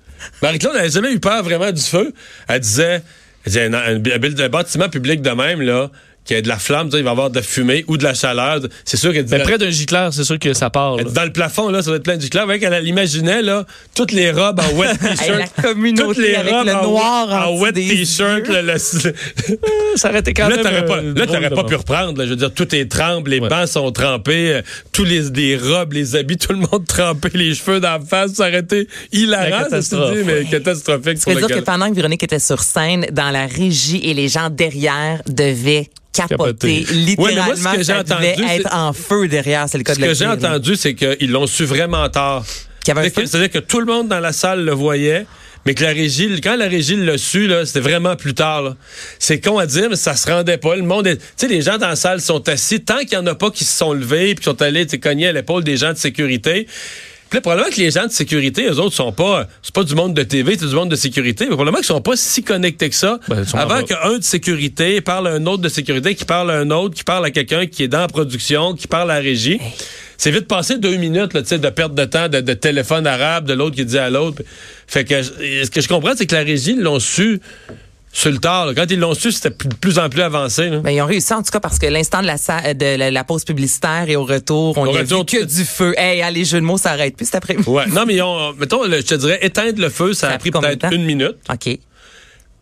Marie-Claude, 0.42 0.74
elle 0.76 0.84
n'a 0.84 0.90
jamais 0.90 1.12
eu 1.12 1.20
peur 1.20 1.42
vraiment 1.44 1.72
du 1.72 1.82
feu. 1.82 2.14
Elle 2.48 2.60
disait, 2.60 3.02
elle 3.46 3.52
disait, 3.52 3.66
un, 3.66 3.74
un- 3.74 4.44
un 4.46 4.50
bâtiment 4.50 4.90
public 4.90 5.22
de 5.22 5.30
même, 5.32 5.62
là, 5.62 5.90
qu'il 6.26 6.36
y 6.36 6.40
a 6.40 6.42
de 6.42 6.48
la 6.48 6.58
flamme, 6.60 6.90
il 6.94 7.04
va 7.04 7.10
y 7.10 7.12
avoir 7.12 7.30
de 7.30 7.36
la 7.36 7.42
fumée 7.42 7.84
ou 7.88 7.98
de 7.98 8.04
la 8.04 8.14
chaleur. 8.14 8.60
C'est 8.86 8.98
sûr 8.98 9.12
qu'elle 9.14 9.24
disait. 9.26 9.38
Mais 9.40 9.44
près 9.44 9.58
d'un 9.58 9.70
gicleur, 9.70 10.14
c'est 10.14 10.24
sûr 10.24 10.40
que 10.40 10.54
ça 10.54 10.70
part. 10.70 10.98
là. 10.98 11.04
dit, 11.04 11.14
dans 11.14 11.24
le 11.26 11.34
plafond, 11.34 11.70
là, 11.70 11.82
ça 11.82 11.90
va 11.92 11.98
être 11.98 12.04
plein 12.04 12.18
de 12.18 12.22
gicleurs. 12.22 12.44
Avec, 12.44 12.64
elle, 12.64 12.74
elle 12.74 12.88
imaginait, 12.88 13.42
là, 13.42 13.66
toutes 13.96 14.12
les 14.12 14.32
robes 14.32 14.60
en 14.60 14.78
wet 14.78 14.96
t-shirt. 14.98 15.40
la 15.58 15.64
communauté 15.64 16.04
toutes 16.08 16.18
les 16.18 16.36
avec 16.36 16.54
robes 16.54 16.66
le 16.68 16.76
en, 16.76 16.84
noir 16.84 17.30
en 17.48 17.52
en 17.54 17.60
wet 17.60 17.74
t-shirt. 17.74 18.48
le- 18.48 18.62
le- 18.62 18.78
Ça 19.96 20.10
aurait 20.10 20.20
été 20.20 20.34
quand 20.34 20.48
là, 20.50 20.56
même. 20.56 20.64
t'aurais 20.66 20.86
pas, 20.86 20.98
euh, 20.98 21.14
là, 21.16 21.26
t'aurais 21.28 21.50
pas 21.50 21.64
pu 21.64 21.76
reprendre. 21.76 22.18
là. 22.18 22.26
je 22.26 22.30
veux 22.32 22.36
dire, 22.36 22.54
tout 22.54 22.74
est 22.76 22.90
trempe, 22.90 23.28
les 23.28 23.40
Ouais. 23.40 23.50
bancs 23.50 23.68
sont 23.68 23.92
trempés, 23.92 24.54
euh, 24.54 24.62
tous 24.92 25.04
les 25.04 25.30
des 25.30 25.58
robes, 25.58 25.94
les 25.94 26.16
habits, 26.16 26.38
tout 26.38 26.54
le 26.54 26.60
monde 26.60 26.86
trempé, 26.88 27.30
les 27.34 27.54
cheveux 27.56 27.80
dans 27.80 27.92
la 27.94 28.00
face. 28.00 28.34
Ça 28.34 28.48
aurait 28.48 28.60
été 28.60 28.88
hilarant, 29.12 29.44
La 29.50 29.58
ça, 29.58 29.64
catastrophe. 29.66 30.18
dis, 30.18 30.24
mais 30.26 30.46
catastrophique 30.46 31.18
Ça 31.18 31.34
veut 31.34 31.40
dire 31.46 31.48
que 31.58 31.62
pendant 31.62 31.90
que 31.90 31.96
Véronique 31.96 32.24
était 32.24 32.40
sur 32.40 32.62
scène, 32.62 33.06
dans 33.12 33.30
la 33.32 33.46
régie 33.48 34.02
et 34.04 34.14
les 34.14 34.28
gens 34.30 34.50
derrière 34.50 35.22
devaient 35.28 35.90
Capoter. 36.14 36.86
Littéralement, 36.92 37.48
Ouais, 37.54 37.56
moi, 37.62 37.72
devait 38.04 38.36
être 38.58 38.70
c'est- 38.70 38.74
en 38.76 38.94
feu 38.94 39.28
derrière. 39.28 39.68
C'est 39.68 39.78
le 39.78 39.84
cas 39.84 39.96
Ce 39.96 40.00
de 40.00 40.06
que 40.06 40.14
j'ai 40.14 40.28
entendu, 40.28 40.76
c'est 40.76 40.94
qu'ils 40.96 41.32
l'ont 41.32 41.48
su 41.48 41.66
vraiment 41.66 42.08
tard. 42.10 42.46
C'est-à-dire 42.86 43.50
que- 43.50 43.60
tout 43.60 43.80
le 43.80 43.86
monde 43.86 44.08
dans 44.10 44.20
la 44.20 44.34
salle 44.34 44.64
le 44.66 44.74
voyait, 44.74 45.26
mais 45.66 45.74
que 45.74 45.84
la 45.84 45.92
régie, 45.92 46.42
quand 46.42 46.58
la 46.58 46.68
régie 46.68 46.98
l'a 46.98 47.18
su, 47.18 47.50
c'était 47.66 47.80
vraiment 47.80 48.16
plus 48.18 48.34
tard. 48.34 48.76
C'est 49.20 49.40
con 49.40 49.58
à 49.58 49.66
dire, 49.66 49.90
mais 49.90 49.96
ça 49.96 50.16
se 50.16 50.30
rendait 50.30 50.58
pas. 50.58 50.76
Le 50.76 50.82
monde, 50.84 51.08
est- 51.08 51.16
tu 51.18 51.24
sais, 51.38 51.48
les 51.48 51.62
gens 51.62 51.78
dans 51.78 51.88
la 51.88 51.96
salle 51.96 52.20
sont 52.22 52.48
assis. 52.50 52.82
Tant 52.82 53.00
qu'il 53.00 53.14
y 53.14 53.18
en 53.18 53.26
a 53.26 53.36
pas 53.36 53.50
qui 53.52 53.64
se 53.64 53.78
sont 53.78 53.94
levés, 53.94 54.36
puis 54.36 54.44
qui 54.44 54.50
sont 54.50 54.62
allés 54.62 54.86
cogner 54.86 55.28
à 55.28 55.32
l'épaule 55.32 55.64
des 55.64 55.78
gens 55.78 55.94
de 55.94 55.98
sécurité. 55.98 56.68
Puis 57.34 57.38
là, 57.40 57.42
probablement 57.42 57.72
que 57.76 57.82
les 57.82 57.90
gens 57.90 58.06
de 58.06 58.12
sécurité, 58.12 58.68
eux 58.70 58.80
autres, 58.80 58.94
sont 58.94 59.12
pas, 59.12 59.48
c'est 59.64 59.74
pas 59.74 59.84
du 59.84 59.96
monde 59.96 60.14
de 60.14 60.22
TV, 60.22 60.56
c'est 60.56 60.68
du 60.68 60.76
monde 60.76 60.92
de 60.92 60.96
sécurité, 60.96 61.46
mais 61.46 61.56
probablement 61.56 61.80
qu'ils 61.80 61.88
sont 61.88 62.00
pas 62.00 62.16
si 62.16 62.44
connectés 62.44 62.90
que 62.90 62.96
ça. 62.96 63.18
Ben, 63.28 63.44
avant 63.56 63.82
qu'un 63.82 64.20
de 64.20 64.24
sécurité 64.24 65.02
parle 65.02 65.28
à 65.28 65.32
un 65.32 65.48
autre 65.48 65.64
de 65.64 65.68
sécurité, 65.68 66.14
qui 66.14 66.26
parle 66.26 66.52
à 66.52 66.60
un 66.60 66.70
autre, 66.70 66.94
qui 66.94 67.04
parle 67.04 67.26
à 67.26 67.32
quelqu'un 67.32 67.66
qui 67.66 67.82
est 67.82 67.88
dans 67.88 68.02
la 68.02 68.08
production, 68.08 68.76
qui 68.76 68.88
parle 68.88 69.10
à 69.10 69.16
la 69.16 69.20
régie. 69.20 69.60
C'est 70.16 70.30
vite 70.30 70.48
passé 70.48 70.78
deux 70.78 70.98
minutes 70.98 71.34
là, 71.34 71.42
de 71.42 71.70
perte 71.70 71.96
de 71.96 72.06
temps, 72.06 72.30
de, 72.30 72.40
de 72.40 72.54
téléphone 72.54 73.08
arabe, 73.08 73.48
de 73.48 73.54
l'autre 73.54 73.78
qui 73.78 73.86
dit 73.86 73.98
à 73.98 74.12
l'autre. 74.12 74.44
Fait 74.86 75.04
que 75.04 75.24
ce 75.24 75.72
que 75.72 75.82
je 75.82 75.88
comprends, 75.88 76.14
c'est 76.16 76.28
que 76.28 76.36
la 76.36 76.44
régie 76.44 76.76
l'ont 76.76 77.00
su 77.00 77.42
sur 78.14 78.32
le 78.32 78.38
tard. 78.38 78.68
là. 78.68 78.74
Quand 78.76 78.86
ils 78.90 79.00
l'ont 79.00 79.14
su, 79.16 79.32
c'était 79.32 79.50
de 79.50 79.76
plus 79.76 79.98
en 80.00 80.08
plus 80.08 80.22
avancé. 80.22 80.70
là. 80.70 80.78
Ben, 80.80 80.92
ils 80.92 81.02
ont 81.02 81.06
réussi 81.08 81.34
en 81.34 81.42
tout 81.44 81.52
cas 81.52 81.60
parce 81.60 81.80
que 81.80 81.88
l'instant 81.88 82.22
de 82.22 82.28
la, 82.28 82.38
sa- 82.38 82.74
de 82.74 82.96
la, 82.96 83.12
la 83.12 83.24
pause 83.24 83.44
publicitaire 83.44 84.06
et 84.08 84.16
au 84.16 84.24
retour, 84.24 84.78
on 84.78 84.86
Au 84.88 84.94
y 84.94 84.98
a 84.98 85.04
vu 85.04 85.26
que 85.26 85.44
du 85.44 85.66
feu. 85.66 85.94
Hey, 85.98 86.22
ah, 86.22 86.30
les 86.32 86.46
jeux 86.46 86.62
de 86.62 86.66
mots 86.66 86.78
s'arrêtent 86.78 87.18
plus 87.18 87.26
cet 87.26 87.36
après-midi. 87.36 87.68
Ouais. 87.68 87.88
Non, 87.88 88.06
mais 88.06 88.16
ils 88.16 88.22
ont, 88.22 88.54
mettons, 88.54 88.84
je 88.86 89.02
te 89.02 89.16
dirais, 89.16 89.40
éteindre 89.42 89.82
le 89.82 89.90
feu, 89.90 90.14
ça, 90.14 90.28
Ça 90.30 90.34
a 90.36 90.38
pris 90.38 90.52
pris 90.52 90.62
peut-être 90.62 90.94
une 90.94 91.04
minute. 91.06 91.36
OK. 91.52 91.80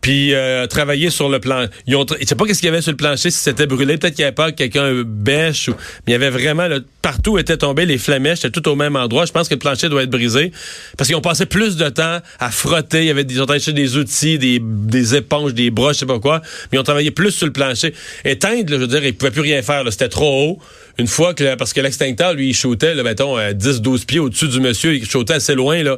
Puis 0.02 0.34
euh, 0.34 0.66
travailler 0.66 1.12
sur 1.12 1.30
le 1.30 1.40
plan. 1.40 1.68
Ils 1.86 1.96
ont, 1.96 2.06
je 2.20 2.26
sais 2.26 2.36
pas 2.36 2.46
qu'est-ce 2.46 2.60
qu'il 2.60 2.70
y 2.70 2.72
avait 2.72 2.82
sur 2.82 2.92
le 2.92 2.98
plancher, 2.98 3.30
si 3.30 3.38
c'était 3.38 3.68
brûlé. 3.68 3.98
Peut-être 3.98 4.16
qu'il 4.16 4.24
y 4.24 4.28
avait 4.28 4.52
que 4.52 4.58
quelqu'un 4.58 5.04
bêche. 5.06 5.68
Ou, 5.68 5.72
mais 5.72 5.78
il 6.08 6.12
y 6.14 6.16
avait 6.16 6.32
vraiment, 6.32 6.68
là, 6.68 6.80
partout 7.04 7.38
étaient 7.38 7.58
tombés 7.58 7.86
les 7.86 8.00
flamèches, 8.00 8.40
c'était 8.40 8.60
tout 8.60 8.68
au 8.70 8.76
même 8.76 8.96
endroit. 8.96 9.26
Je 9.26 9.32
pense 9.32 9.48
que 9.48 9.54
le 9.54 9.60
plancher 9.60 9.90
doit 9.90 10.04
être 10.04 10.10
brisé. 10.10 10.52
Parce 10.98 11.08
qu'ils 11.08 11.16
ont 11.16 11.22
passé 11.22 11.46
plus 11.46 11.78
de 11.78 11.90
temps 11.90 12.20
à 12.40 12.52
frotter. 12.52 13.02
Il 13.02 13.06
y 13.06 13.10
avait 13.12 13.24
des, 13.24 13.36
ils 13.36 13.42
ont 13.42 13.46
acheté 13.46 13.74
des 13.74 13.98
outils, 13.98 14.40
des, 14.40 14.60
des 14.60 15.16
éponges, 15.16 15.54
des 15.54 15.70
broches, 15.70 15.96
je 15.96 16.00
sais 16.00 16.06
pas 16.08 16.20
quoi. 16.20 16.42
Mais 16.72 16.78
ils 16.78 16.80
ont 16.80 16.84
travaillé 16.84 17.12
plus 17.12 17.32
sur 17.32 17.46
le 17.46 17.54
plancher. 17.54 17.94
Éteindre, 18.26 18.72
là, 18.72 18.78
je 18.78 18.82
veux 18.82 18.88
dire, 18.88 19.06
ils 19.06 19.16
pouvaient 19.16 19.32
plus 19.32 19.42
rien 19.42 19.62
faire. 19.62 19.84
C'était 19.92 20.10
trop 20.10 20.50
haut. 20.50 20.60
Une 20.98 21.08
fois 21.08 21.34
que, 21.34 21.56
parce 21.56 21.74
que 21.74 21.82
l'extincteur, 21.82 22.34
lui, 22.34 22.50
il 22.50 22.54
shootait, 22.54 22.96
là, 22.96 23.04
mettons, 23.04 23.36
à 23.36 23.54
10-12 23.54 24.06
pieds 24.06 24.20
au-dessus 24.20 24.48
du 24.48 24.60
monsieur. 24.60 24.96
Il 24.96 25.08
shootait 25.08 25.36
assez 25.36 25.56
loin, 25.56 25.84
là. 25.84 25.98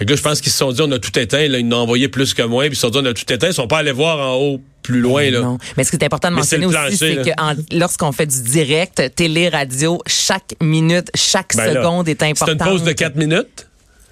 Fait 0.00 0.06
que 0.06 0.12
là, 0.12 0.16
je 0.16 0.22
pense 0.22 0.40
qu'ils 0.40 0.50
se 0.50 0.56
sont 0.56 0.72
dit, 0.72 0.80
on 0.80 0.90
a 0.92 0.98
tout 0.98 1.18
éteint. 1.18 1.46
Là, 1.46 1.58
ils 1.58 1.68
n'ont 1.68 1.76
envoyé 1.76 2.08
plus 2.08 2.32
que 2.32 2.40
moins. 2.40 2.64
Puis 2.64 2.72
ils 2.72 2.76
se 2.76 2.80
sont 2.80 2.88
dit, 2.88 2.98
on 3.02 3.04
a 3.04 3.12
tout 3.12 3.30
éteint. 3.30 3.48
Ils 3.48 3.52
sont 3.52 3.66
pas 3.66 3.80
allés 3.80 3.92
voir 3.92 4.18
en 4.18 4.36
haut 4.36 4.62
plus 4.82 5.00
loin. 5.00 5.30
Là. 5.30 5.40
Non. 5.40 5.58
Mais 5.76 5.84
ce 5.84 5.90
qui 5.90 5.96
est 5.96 6.04
important 6.06 6.30
de 6.30 6.36
Mais 6.36 6.42
c'est 6.42 6.56
mentionner 6.56 6.86
aussi, 6.86 6.96
c'est 6.96 7.16
que 7.16 7.76
lorsqu'on 7.76 8.10
fait 8.10 8.24
du 8.24 8.40
direct, 8.40 9.14
télé, 9.14 9.50
radio, 9.50 10.00
chaque 10.06 10.54
minute, 10.62 11.10
chaque 11.14 11.54
Ben 11.54 11.66
là, 11.66 11.82
seconde 11.82 12.08
est 12.08 12.22
importante. 12.22 12.58
une 12.60 12.72
pause 12.72 12.82
de 12.82 12.92
4 12.92 13.16
minutes? 13.16 13.66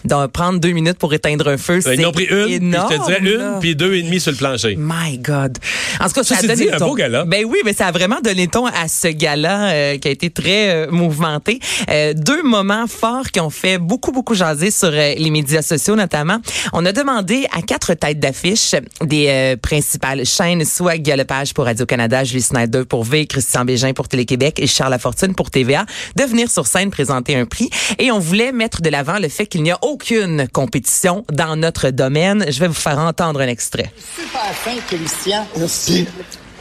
Donc, 0.04 0.30
prendre 0.32 0.60
deux 0.60 0.70
minutes 0.70 0.98
pour 0.98 1.12
éteindre 1.12 1.48
un 1.48 1.56
feu, 1.58 1.80
c'est 1.80 1.96
Ils 1.96 2.04
en 2.06 2.10
ont 2.10 2.12
pris 2.12 2.24
une, 2.24 2.44
puis 2.46 2.54
énorme. 2.54 2.92
je 2.92 2.96
te 2.98 3.06
dirais 3.06 3.20
là. 3.20 3.54
une, 3.54 3.60
puis 3.60 3.76
deux 3.76 3.94
et 3.94 4.02
demi 4.02 4.20
sur 4.20 4.30
le 4.30 4.36
plancher. 4.36 4.76
My 4.78 5.18
God. 5.18 5.58
En 6.00 6.06
tout 6.06 6.12
cas, 6.14 6.22
ça, 6.24 6.36
Ça, 6.36 6.40
a 6.40 6.42
donné 6.42 6.66
dit, 6.66 6.70
un 6.70 6.78
beau 6.78 6.94
gala. 6.94 7.24
Ben 7.24 7.44
oui, 7.44 7.58
mais 7.64 7.72
ça 7.72 7.86
a 7.86 7.92
vraiment 7.92 8.20
donné 8.22 8.46
ton 8.48 8.66
à 8.66 8.86
ce 8.88 9.08
gala 9.08 9.70
euh, 9.70 9.98
qui 9.98 10.08
a 10.08 10.10
été 10.10 10.30
très 10.30 10.70
euh, 10.70 10.90
mouvementé. 10.90 11.58
Euh, 11.90 12.14
deux 12.14 12.42
moments 12.42 12.86
forts 12.86 13.30
qui 13.32 13.40
ont 13.40 13.50
fait 13.50 13.78
beaucoup, 13.78 14.12
beaucoup 14.12 14.34
jaser 14.34 14.70
sur 14.70 14.88
euh, 14.88 15.14
les 15.16 15.30
médias 15.30 15.62
sociaux 15.62 15.96
notamment. 15.96 16.38
On 16.72 16.84
a 16.86 16.92
demandé 16.92 17.46
à 17.56 17.62
quatre 17.62 17.94
têtes 17.94 18.20
d'affiche 18.20 18.74
des 19.02 19.26
euh, 19.28 19.56
principales 19.56 20.24
chaînes, 20.24 20.64
soit 20.64 20.98
Guy 20.98 21.12
Lepage 21.16 21.54
pour 21.54 21.64
Radio-Canada, 21.64 22.24
Julie 22.24 22.42
Snyder 22.42 22.84
pour 22.88 23.04
V, 23.04 23.26
Christian 23.26 23.64
Bégin 23.64 23.92
pour 23.92 24.08
Télé-Québec 24.08 24.58
et 24.60 24.66
Charles 24.66 24.92
Lafortune 24.92 25.34
pour 25.34 25.50
TVA, 25.50 25.84
de 26.16 26.24
venir 26.24 26.50
sur 26.50 26.66
scène 26.66 26.90
présenter 26.90 27.36
un 27.36 27.46
prix. 27.46 27.68
Et 27.98 28.10
on 28.12 28.18
voulait 28.18 28.52
mettre 28.52 28.80
de 28.82 28.90
l'avant 28.90 29.18
le 29.18 29.28
fait 29.28 29.46
qu'il 29.46 29.62
n'y 29.62 29.70
a 29.70 29.78
aucune 29.88 30.46
compétition 30.48 31.24
dans 31.32 31.56
notre 31.56 31.88
domaine. 31.88 32.44
Je 32.48 32.60
vais 32.60 32.68
vous 32.68 32.74
faire 32.74 32.98
entendre 32.98 33.40
un 33.40 33.48
extrait. 33.48 33.90
Super 34.14 34.54
fin, 34.54 34.76
Christian. 34.86 35.46
Merci. 35.56 36.06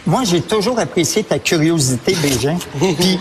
Moi, 0.06 0.24
j'ai 0.24 0.42
toujours 0.42 0.80
apprécié 0.80 1.24
ta 1.24 1.38
curiosité, 1.38 2.16
Bégin. 2.22 2.58
Puis, 2.80 3.20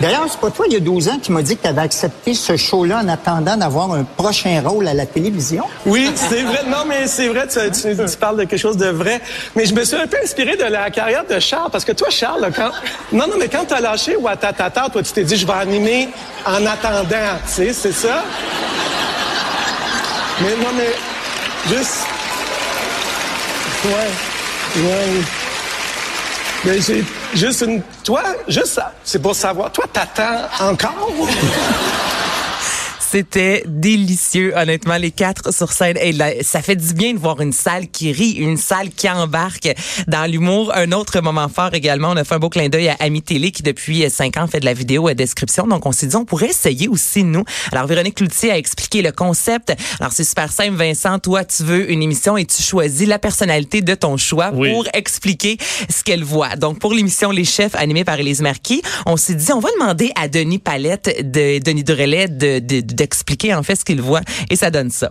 d'ailleurs, 0.00 0.24
c'est 0.28 0.40
pas 0.40 0.50
toi, 0.50 0.66
il 0.68 0.74
y 0.74 0.76
a 0.76 0.80
12 0.80 1.08
ans, 1.08 1.18
qui 1.22 1.32
m'as 1.32 1.42
dit 1.42 1.56
que 1.56 1.62
tu 1.62 1.68
avais 1.68 1.82
accepté 1.82 2.34
ce 2.34 2.56
show-là 2.56 3.00
en 3.04 3.08
attendant 3.08 3.56
d'avoir 3.56 3.92
un 3.92 4.04
prochain 4.04 4.62
rôle 4.64 4.86
à 4.88 4.94
la 4.94 5.06
télévision. 5.06 5.64
Oui, 5.86 6.10
c'est 6.14 6.42
vrai. 6.42 6.60
Non, 6.68 6.84
mais 6.88 7.06
c'est 7.06 7.28
vrai, 7.28 7.46
tu, 7.46 7.58
tu- 7.70 7.96
tu 7.96 8.16
parles 8.16 8.36
de 8.38 8.44
quelque 8.44 8.58
chose 8.60 8.76
de 8.76 8.88
vrai. 8.88 9.20
Mais 9.56 9.66
je 9.66 9.74
me 9.74 9.84
suis 9.84 9.96
un 9.96 10.06
peu 10.06 10.16
inspiré 10.22 10.56
de 10.56 10.64
la 10.64 10.90
carrière 10.90 11.24
de 11.28 11.38
Charles, 11.40 11.70
parce 11.70 11.84
que 11.84 11.92
toi, 11.92 12.08
Charles, 12.10 12.50
quand... 12.54 12.70
Non, 13.12 13.26
non, 13.28 13.36
mais 13.38 13.48
quand 13.48 13.64
t'as 13.66 13.80
lâché 13.80 14.16
Watatata, 14.16 14.88
toi, 14.92 15.02
tu 15.02 15.12
t'es 15.12 15.24
dit, 15.24 15.36
je 15.36 15.46
vais 15.46 15.52
animer 15.52 16.08
en 16.46 16.64
attendant, 16.66 17.38
tu 17.46 17.52
sais, 17.52 17.72
c'est 17.72 17.92
ça? 17.92 18.22
Mais 20.40 20.50
non, 20.62 20.70
mais... 20.76 20.92
Juste... 21.76 22.06
Ouais. 23.84 24.82
Ouais. 24.82 25.43
Mais 26.64 26.80
j'ai 26.80 27.04
juste 27.34 27.62
une... 27.62 27.82
Toi, 28.02 28.22
juste 28.48 28.80
c'est 29.04 29.20
pour 29.20 29.34
savoir. 29.34 29.70
Toi, 29.70 29.84
t'attends 29.92 30.48
encore? 30.60 31.28
C'était 33.18 33.62
délicieux, 33.68 34.52
honnêtement, 34.56 34.96
les 34.96 35.12
quatre 35.12 35.54
sur 35.54 35.70
scène. 35.70 35.96
Et 36.00 36.10
là, 36.10 36.30
ça 36.42 36.62
fait 36.62 36.74
du 36.74 36.94
bien 36.94 37.12
de 37.14 37.18
voir 37.20 37.40
une 37.40 37.52
salle 37.52 37.86
qui 37.86 38.10
rit, 38.10 38.32
une 38.32 38.56
salle 38.56 38.88
qui 38.90 39.08
embarque 39.08 39.72
dans 40.08 40.28
l'humour. 40.28 40.72
Un 40.74 40.90
autre 40.90 41.20
moment 41.20 41.48
fort 41.48 41.74
également, 41.74 42.08
on 42.10 42.16
a 42.16 42.24
fait 42.24 42.34
un 42.34 42.38
beau 42.40 42.48
clin 42.48 42.68
d'œil 42.68 42.88
à 42.88 42.96
Ami 42.98 43.22
Télé 43.22 43.52
qui, 43.52 43.62
depuis 43.62 44.10
cinq 44.10 44.36
ans, 44.36 44.48
fait 44.48 44.58
de 44.58 44.64
la 44.64 44.74
vidéo 44.74 45.06
à 45.06 45.14
description. 45.14 45.68
Donc, 45.68 45.86
on 45.86 45.92
s'est 45.92 46.08
dit, 46.08 46.16
on 46.16 46.24
pourrait 46.24 46.48
essayer 46.48 46.88
aussi, 46.88 47.22
nous. 47.22 47.44
Alors, 47.70 47.86
Véronique 47.86 48.16
Cloutier 48.16 48.50
a 48.50 48.58
expliqué 48.58 49.00
le 49.00 49.12
concept. 49.12 49.72
Alors, 50.00 50.10
c'est 50.12 50.24
super 50.24 50.50
simple, 50.50 50.74
Vincent. 50.74 51.20
Toi, 51.20 51.44
tu 51.44 51.62
veux 51.62 51.88
une 51.92 52.02
émission 52.02 52.36
et 52.36 52.44
tu 52.44 52.64
choisis 52.64 53.06
la 53.06 53.20
personnalité 53.20 53.80
de 53.80 53.94
ton 53.94 54.16
choix 54.16 54.50
Oui. 54.52 54.72
pour 54.72 54.88
expliquer 54.92 55.56
ce 55.88 56.02
qu'elle 56.02 56.24
voit. 56.24 56.56
Donc, 56.56 56.80
pour 56.80 56.92
l'émission 56.92 57.30
Les 57.30 57.44
Chefs, 57.44 57.76
animée 57.76 58.02
par 58.02 58.18
Élise 58.18 58.40
Marquis, 58.40 58.82
on 59.06 59.16
s'est 59.16 59.36
dit, 59.36 59.52
on 59.52 59.60
va 59.60 59.68
demander 59.78 60.10
à 60.16 60.26
Denis 60.26 60.58
Palette, 60.58 61.30
de 61.30 61.60
Denis 61.60 61.84
Durelet, 61.84 62.26
de, 62.26 62.58
de- 62.58 63.03
d'expliquer 63.04 63.54
en 63.54 63.62
fait 63.62 63.76
ce 63.76 63.84
qu'il 63.84 64.00
voit. 64.00 64.22
Et 64.50 64.56
ça 64.56 64.70
donne 64.70 64.90
ça. 64.90 65.10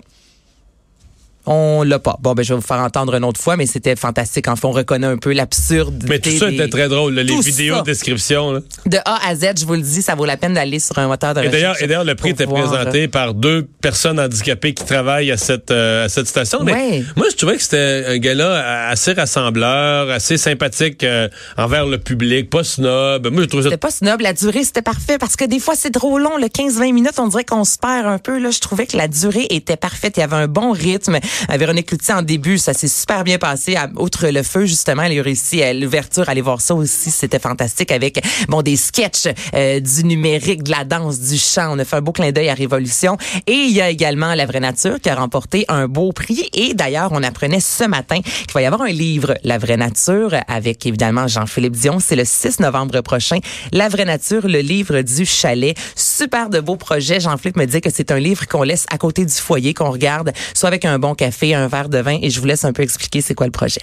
On 1.45 1.83
l'a 1.83 1.99
pas. 1.99 2.17
Bon, 2.21 2.33
ben, 2.33 2.43
je 2.43 2.53
vais 2.53 2.59
vous 2.59 2.65
faire 2.65 2.77
entendre 2.79 3.15
une 3.15 3.25
autre 3.25 3.41
fois, 3.41 3.57
mais 3.57 3.65
c'était 3.65 3.97
fantastique. 3.97 4.47
En 4.47 4.55
fait, 4.55 4.65
on 4.65 4.71
reconnaît 4.71 5.07
un 5.07 5.17
peu 5.17 5.33
l'absurde. 5.33 6.05
Mais 6.07 6.19
tout 6.19 6.31
ça 6.31 6.49
était 6.49 6.69
très 6.69 6.87
drôle, 6.87 7.13
là, 7.15 7.23
les 7.23 7.37
vidéos 7.39 7.79
de 7.79 7.83
description. 7.83 8.53
là. 8.53 8.59
De 8.85 8.97
A 9.03 9.27
à 9.27 9.35
Z, 9.35 9.59
je 9.59 9.65
vous 9.65 9.73
le 9.73 9.81
dis, 9.81 10.01
ça 10.01 10.15
vaut 10.15 10.25
la 10.25 10.37
peine 10.37 10.53
d'aller 10.53 10.79
sur 10.79 10.97
un 10.99 11.07
moteur 11.07 11.33
de 11.33 11.41
Et 11.41 11.47
recherche. 11.49 11.81
et 11.81 11.87
d'ailleurs, 11.87 12.05
le 12.05 12.15
prix 12.15 12.29
était 12.29 12.45
voir, 12.45 12.63
présenté 12.69 13.07
par 13.09 13.33
deux 13.33 13.67
personnes 13.81 14.19
handicapées 14.21 14.73
qui 14.73 14.85
travaillent 14.85 15.31
à 15.31 15.37
cette, 15.37 15.71
euh, 15.71 16.05
à 16.05 16.09
cette 16.09 16.27
station. 16.27 16.63
Mais 16.63 16.71
Ouais. 16.73 17.03
moi, 17.17 17.27
je 17.29 17.35
trouvais 17.35 17.57
que 17.57 17.61
c'était 17.63 18.05
un 18.07 18.17
gars-là 18.19 18.87
assez 18.87 19.11
rassembleur, 19.11 20.09
assez 20.11 20.37
sympathique 20.37 21.03
euh, 21.03 21.27
envers 21.57 21.85
le 21.85 21.97
public, 21.97 22.49
pas 22.49 22.63
snob. 22.63 23.27
Moi, 23.31 23.41
je 23.43 23.47
trouvais 23.47 23.63
ça 23.63 23.69
C'était 23.69 23.77
pas 23.77 23.91
snob, 23.91 24.21
la 24.21 24.31
durée 24.33 24.63
c'était 24.63 24.81
parfait 24.81 25.17
parce 25.17 25.35
que 25.35 25.43
des 25.45 25.59
fois 25.59 25.75
c'est 25.75 25.91
trop 25.91 26.17
long, 26.19 26.37
le 26.37 26.47
15-20 26.47 26.93
minutes, 26.93 27.19
on 27.19 27.27
dirait 27.27 27.43
qu'on 27.43 27.65
se 27.65 27.77
perd 27.77 28.05
un 28.07 28.17
peu 28.17 28.39
là. 28.39 28.49
Je 28.51 28.59
trouvais 28.59 28.85
que 28.87 28.95
la 28.95 29.07
durée 29.09 29.47
était 29.49 29.75
parfaite, 29.77 30.13
il 30.17 30.21
y 30.21 30.23
avait 30.23 30.35
un 30.35 30.47
bon 30.47 30.71
rythme. 30.71 31.17
Euh, 31.51 31.57
Véronique 31.57 31.87
Cloutier 31.87 32.13
en 32.13 32.21
début, 32.21 32.57
ça 32.57 32.73
s'est 32.73 32.87
super 32.87 33.23
bien 33.23 33.37
passé. 33.37 33.75
À- 33.75 33.89
Outre 33.97 34.27
le 34.27 34.43
feu 34.43 34.65
justement, 34.65 35.03
elle 35.03 35.17
a 35.17 35.21
réussi 35.21 35.61
à 35.61 35.73
l'ouverture, 35.73 36.27
aller 36.29 36.41
voir 36.41 36.59
ça 36.61 36.73
aussi, 36.75 37.11
c'était 37.11 37.39
fantastique 37.39 37.91
avec 37.91 38.21
bon 38.49 38.61
des 38.61 38.75
sketchs, 38.75 39.27
euh, 39.53 39.79
du 39.79 40.03
numérique, 40.03 40.63
de 40.63 40.71
la 40.71 40.83
danse, 40.83 41.19
du 41.19 41.37
chant. 41.37 41.69
On 41.71 41.79
a 41.79 41.85
fait 41.85 41.97
un 41.97 42.01
beau 42.01 42.11
clin 42.11 42.31
d'œil 42.31 42.49
à 42.49 42.53
Révolution 42.53 43.17
et 43.47 43.53
il 43.53 43.71
y 43.71 43.81
a 43.81 43.89
également 43.89 44.33
La 44.33 44.45
Vraie 44.45 44.59
Nature 44.59 44.99
qui 45.01 45.09
a 45.09 45.15
remporté 45.15 45.65
un 45.67 45.87
beau 45.87 46.11
prix 46.11 46.49
et 46.53 46.73
d'ailleurs 46.73 47.09
on 47.11 47.23
apprenait 47.23 47.59
ce 47.59 47.83
matin 47.85 48.19
qu'il 48.21 48.51
va 48.53 48.61
y 48.61 48.65
avoir 48.65 48.81
un 48.81 48.89
livre 48.91 49.35
La 49.43 49.57
Vraie 49.57 49.77
Nature 49.77 50.35
avec 50.47 50.85
évidemment 50.85 51.27
Jean-Philippe 51.27 51.75
Dion. 51.75 51.99
C'est 51.99 52.15
le 52.15 52.25
6 52.25 52.59
novembre 52.59 53.01
prochain. 53.01 53.37
La 53.71 53.89
Vraie 53.89 54.05
Nature, 54.05 54.47
le 54.47 54.59
livre 54.59 55.01
du 55.01 55.25
chalet. 55.25 55.75
Super 56.15 56.51
de 56.51 56.59
beaux 56.59 56.75
projets. 56.75 57.19
Jean-Philippe 57.19 57.57
me 57.57 57.65
dit 57.65 57.81
que 57.81 57.89
c'est 57.89 58.11
un 58.11 58.19
livre 58.19 58.47
qu'on 58.47 58.61
laisse 58.61 58.85
à 58.91 58.99
côté 58.99 59.25
du 59.25 59.33
foyer, 59.33 59.73
qu'on 59.73 59.89
regarde, 59.89 60.31
soit 60.53 60.67
avec 60.67 60.85
un 60.85 60.99
bon 60.99 61.15
café, 61.15 61.55
un 61.55 61.67
verre 61.67 61.89
de 61.89 61.97
vin 61.97 62.19
et 62.21 62.29
je 62.29 62.39
vous 62.39 62.45
laisse 62.45 62.65
un 62.65 62.71
peu 62.71 62.83
expliquer 62.83 63.21
c'est 63.21 63.33
quoi 63.33 63.47
le 63.47 63.51
projet. 63.51 63.81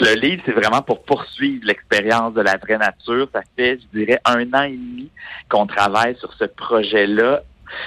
Le 0.00 0.14
livre, 0.14 0.42
c'est 0.44 0.50
vraiment 0.50 0.82
pour 0.82 1.04
poursuivre 1.04 1.64
l'expérience 1.64 2.34
de 2.34 2.40
la 2.40 2.56
vraie 2.56 2.78
nature. 2.78 3.28
Ça 3.32 3.42
fait, 3.56 3.78
je 3.78 3.96
dirais, 3.96 4.18
un 4.24 4.52
an 4.54 4.64
et 4.64 4.72
demi 4.72 5.08
qu'on 5.48 5.68
travaille 5.68 6.16
sur 6.18 6.32
ce 6.34 6.46
projet-là. 6.46 7.42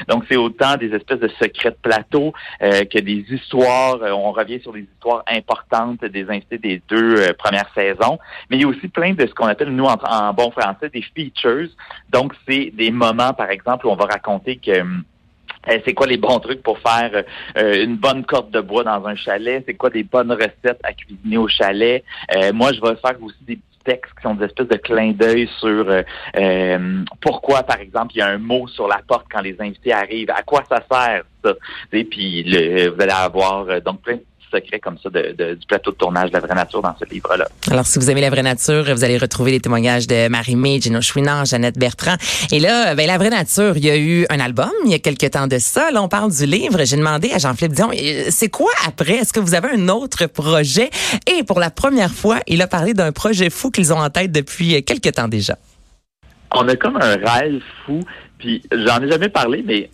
Donc, 0.08 0.24
c'est 0.30 0.38
autant 0.38 0.78
des 0.78 0.94
espèces 0.94 1.20
de 1.20 1.30
secrets 1.42 1.72
de 1.72 1.78
plateau 1.82 2.34
euh, 2.62 2.86
que 2.86 3.00
des 3.00 3.26
histoires. 3.30 4.02
Euh, 4.02 4.12
on 4.12 4.32
revient 4.32 4.60
sur 4.62 4.74
des 4.74 4.82
histoires 4.82 5.24
importantes 5.28 6.04
des 6.06 6.30
invités 6.30 6.58
des 6.58 6.82
deux 6.88 7.18
euh, 7.18 7.34
premières 7.34 7.70
saisons. 7.74 8.20
Mais 8.50 8.58
il 8.58 8.62
y 8.62 8.66
a 8.66 8.68
aussi 8.68 8.88
plein 8.88 9.14
de 9.14 9.26
ce 9.26 9.34
qu'on 9.34 9.48
appelle, 9.48 9.70
nous, 9.70 9.86
en, 9.86 10.34
bon 10.34 10.52
français, 10.52 10.90
des 10.94 11.02
features. 11.02 11.70
Donc, 12.12 12.34
c'est 12.48 12.72
des 12.74 12.92
moments, 12.92 13.34
par 13.34 13.50
exemple, 13.50 13.88
où 13.88 13.90
on 13.90 13.96
va 13.96 14.06
raconter 14.06 14.58
que... 14.58 14.84
c'est 15.86 15.94
quoi 15.94 16.08
les 16.08 16.18
bons 16.18 16.40
trucs 16.40 16.64
pour 16.64 16.80
faire 16.80 17.24
une 17.56 17.96
bonne 17.96 18.26
corde 18.26 18.52
de 18.52 18.62
bois 18.62 18.84
dans 18.84 19.06
un 19.06 19.16
chalet? 19.16 19.64
C'est 19.66 19.76
quoi 19.76 19.90
des 19.90 20.04
bonnes 20.04 20.32
recettes 20.32 20.80
à 20.84 20.94
cuisiner 20.94 21.38
au 21.38 21.48
chalet? 21.48 22.04
Moi, 22.54 22.74
je 22.74 22.82
vais 22.82 22.96
faire 22.96 23.22
aussi 23.22 23.38
des 23.42 23.60
textes 23.84 24.12
qui 24.16 24.24
sont 24.24 24.36
des 24.36 24.46
espèces 24.46 24.68
de 24.68 24.78
clins 24.78 25.12
d'œil 25.12 25.50
sur 25.60 25.90
euh, 25.90 26.02
euh, 26.38 27.04
pourquoi, 27.22 27.64
par 27.64 27.80
exemple, 27.80 28.14
il 28.16 28.20
y 28.20 28.22
a 28.22 28.28
un 28.28 28.38
mot 28.38 28.68
sur 28.68 28.88
la 28.88 29.00
porte 29.08 29.26
quand 29.32 29.42
les 29.42 29.56
invités 29.60 29.94
arrivent. 29.94 30.30
À 30.30 30.44
quoi 30.44 30.64
ça 30.70 30.82
sert, 30.92 31.24
ça? 31.44 31.54
Et 31.92 32.04
puis, 32.04 32.44
le, 32.44 32.90
vous 32.90 33.02
allez 33.02 33.12
avoir 33.12 33.70
euh, 33.70 33.80
donc 33.80 34.02
plein 34.02 34.16
de 34.16 34.24
secrets 34.52 34.80
comme 34.80 34.98
ça 35.02 35.10
de, 35.10 35.34
de- 35.38 35.54
du 35.56 35.66
plateau 35.66 35.92
de 35.92 35.96
tournage 35.96 36.30
de 36.30 36.34
la 36.34 36.40
vraie 36.42 36.56
nature 36.56 36.82
dans 36.82 36.96
ce 37.00 37.06
livre-là. 37.12 37.48
Alors, 37.70 37.86
si 37.86 37.98
vous 38.00 38.10
aimez 38.12 38.22
la 38.22 38.30
vraie 38.30 38.44
nature, 38.44 38.84
vous 38.94 39.04
allez 39.04 39.18
retrouver 39.18 39.52
les 39.52 39.60
témoignages 39.60 40.08
de 40.08 40.28
Marie-Mé, 40.28 40.82
Gino 40.82 41.02
Chouinard, 41.02 41.46
Jeannette 41.46 41.78
Bertrand. 41.78 42.16
Et 42.52 42.60
là, 42.60 42.94
ben, 42.96 43.08
la 43.08 43.18
vraie 43.18 43.30
nature, 43.30 43.78
il 43.78 43.86
y 43.86 43.90
a 43.90 43.98
eu 43.98 44.26
un 44.30 44.40
album 44.40 44.70
il 44.86 44.92
y 44.92 44.96
a 44.96 45.00
quelques 45.00 45.32
temps 45.32 45.48
de 45.48 45.58
ça. 45.58 45.92
Là, 45.92 46.02
on 46.04 46.08
parle 46.08 46.32
du 46.32 46.46
livre. 46.46 46.84
J'ai 46.84 46.98
demandé 46.98 47.32
à 47.32 47.38
Jean-Philippe 47.38 47.74
Dion, 47.74 47.90
euh, 47.92 48.26
c'est 48.30 48.50
quoi 48.50 48.72
après? 48.86 49.14
Est-ce 49.14 49.34
que 49.34 49.40
vous 49.40 49.54
avez 49.56 49.70
un 49.70 49.88
autre 49.90 50.26
projet? 50.28 50.90
Et 51.28 51.44
pour 51.44 51.60
la 51.60 51.70
première 51.72 52.12
fois, 52.12 52.40
il 52.48 52.62
a 52.62 52.68
parlé 52.68 52.94
d'un 52.94 53.12
projet 53.12 53.50
fou 53.50 53.72
qu'ils 53.72 53.94
ont 53.94 54.00
en 54.00 54.10
tête 54.10 54.32
depuis 54.32 54.76
euh, 54.76 54.82
quelques 54.82 55.14
temps 55.14 55.28
déjà. 55.28 55.58
on 56.54 56.68
a 56.68 56.76
comme 56.76 56.98
un 56.98 57.16
rêve 57.16 57.62
fou, 57.86 58.00
puis 58.42 58.62
j'en 58.72 59.00
ai 59.02 59.10
jamais 59.10 59.30
parlé, 59.30 59.64
mais 59.66 59.90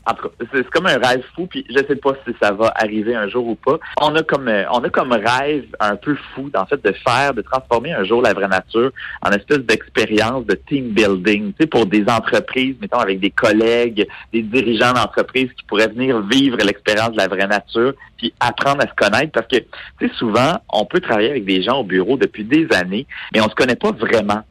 c'est 0.54 0.70
comme 0.70 0.86
un 0.86 0.98
rêve 0.98 1.22
fou, 1.36 1.48
puis 1.48 1.66
je 1.70 1.78
sais 1.86 1.98
pas 1.98 2.14
si 2.26 2.34
ça 2.42 2.54
va 2.54 2.72
arriver 2.76 3.14
un 3.14 3.28
jour 3.28 3.46
ou 3.46 3.56
pas. 3.56 3.78
On 4.02 4.16
a 4.16 4.24
comme 4.24 4.48
euh, 4.48 4.64
on 4.72 4.80
a 4.84 4.90
comme 4.90 5.12
rêve 5.12 5.66
un 5.82 5.98
peu 5.98 6.16
fou, 6.34 6.50
en 6.56 6.66
fait, 6.66 6.82
de 6.82 6.94
faire, 7.06 7.34
de 7.34 7.42
transformer 7.42 7.92
un 7.94 8.06
jour 8.06 8.22
la 8.22 8.34
vraie 8.34 8.48
nature 8.48 8.92
en 9.22 9.32
espèce 9.32 9.60
d'expérience 9.60 10.46
de 10.46 10.56
team 10.56 10.92
building, 10.92 11.52
tu 11.52 11.56
sais, 11.60 11.68
pour 11.68 11.86
des 11.86 12.06
entreprises, 12.08 12.78
mettons 12.80 13.00
avec 13.00 13.20
des 13.20 13.32
collègues, 13.32 14.08
des 14.32 14.42
dirigeants 14.42 14.94
d'entreprises 14.94 15.50
qui 15.58 15.66
pourraient 15.66 15.90
venir 15.90 16.22
vivre 16.22 16.58
l'expérience 16.58 17.12
de 17.12 17.18
la 17.18 17.28
vraie 17.28 17.48
nature, 17.48 17.94
puis 18.18 18.34
apprendre 18.40 18.82
à 18.82 18.88
se 18.88 18.96
connaître, 18.96 19.34
parce 19.34 19.48
que 19.48 19.58
tu 19.58 20.08
sais, 20.08 20.12
souvent, 20.16 20.54
on 20.72 20.86
peut 20.86 21.02
travailler 21.02 21.32
avec 21.32 21.44
des 21.44 21.62
gens 21.62 21.82
au 21.82 21.84
bureau 21.84 22.16
depuis 22.16 22.46
des 22.46 22.66
années, 22.74 23.06
mais 23.34 23.42
on 23.42 23.50
se 23.50 23.56
connaît 23.56 23.76
pas 23.76 23.92
vraiment. 23.92 24.44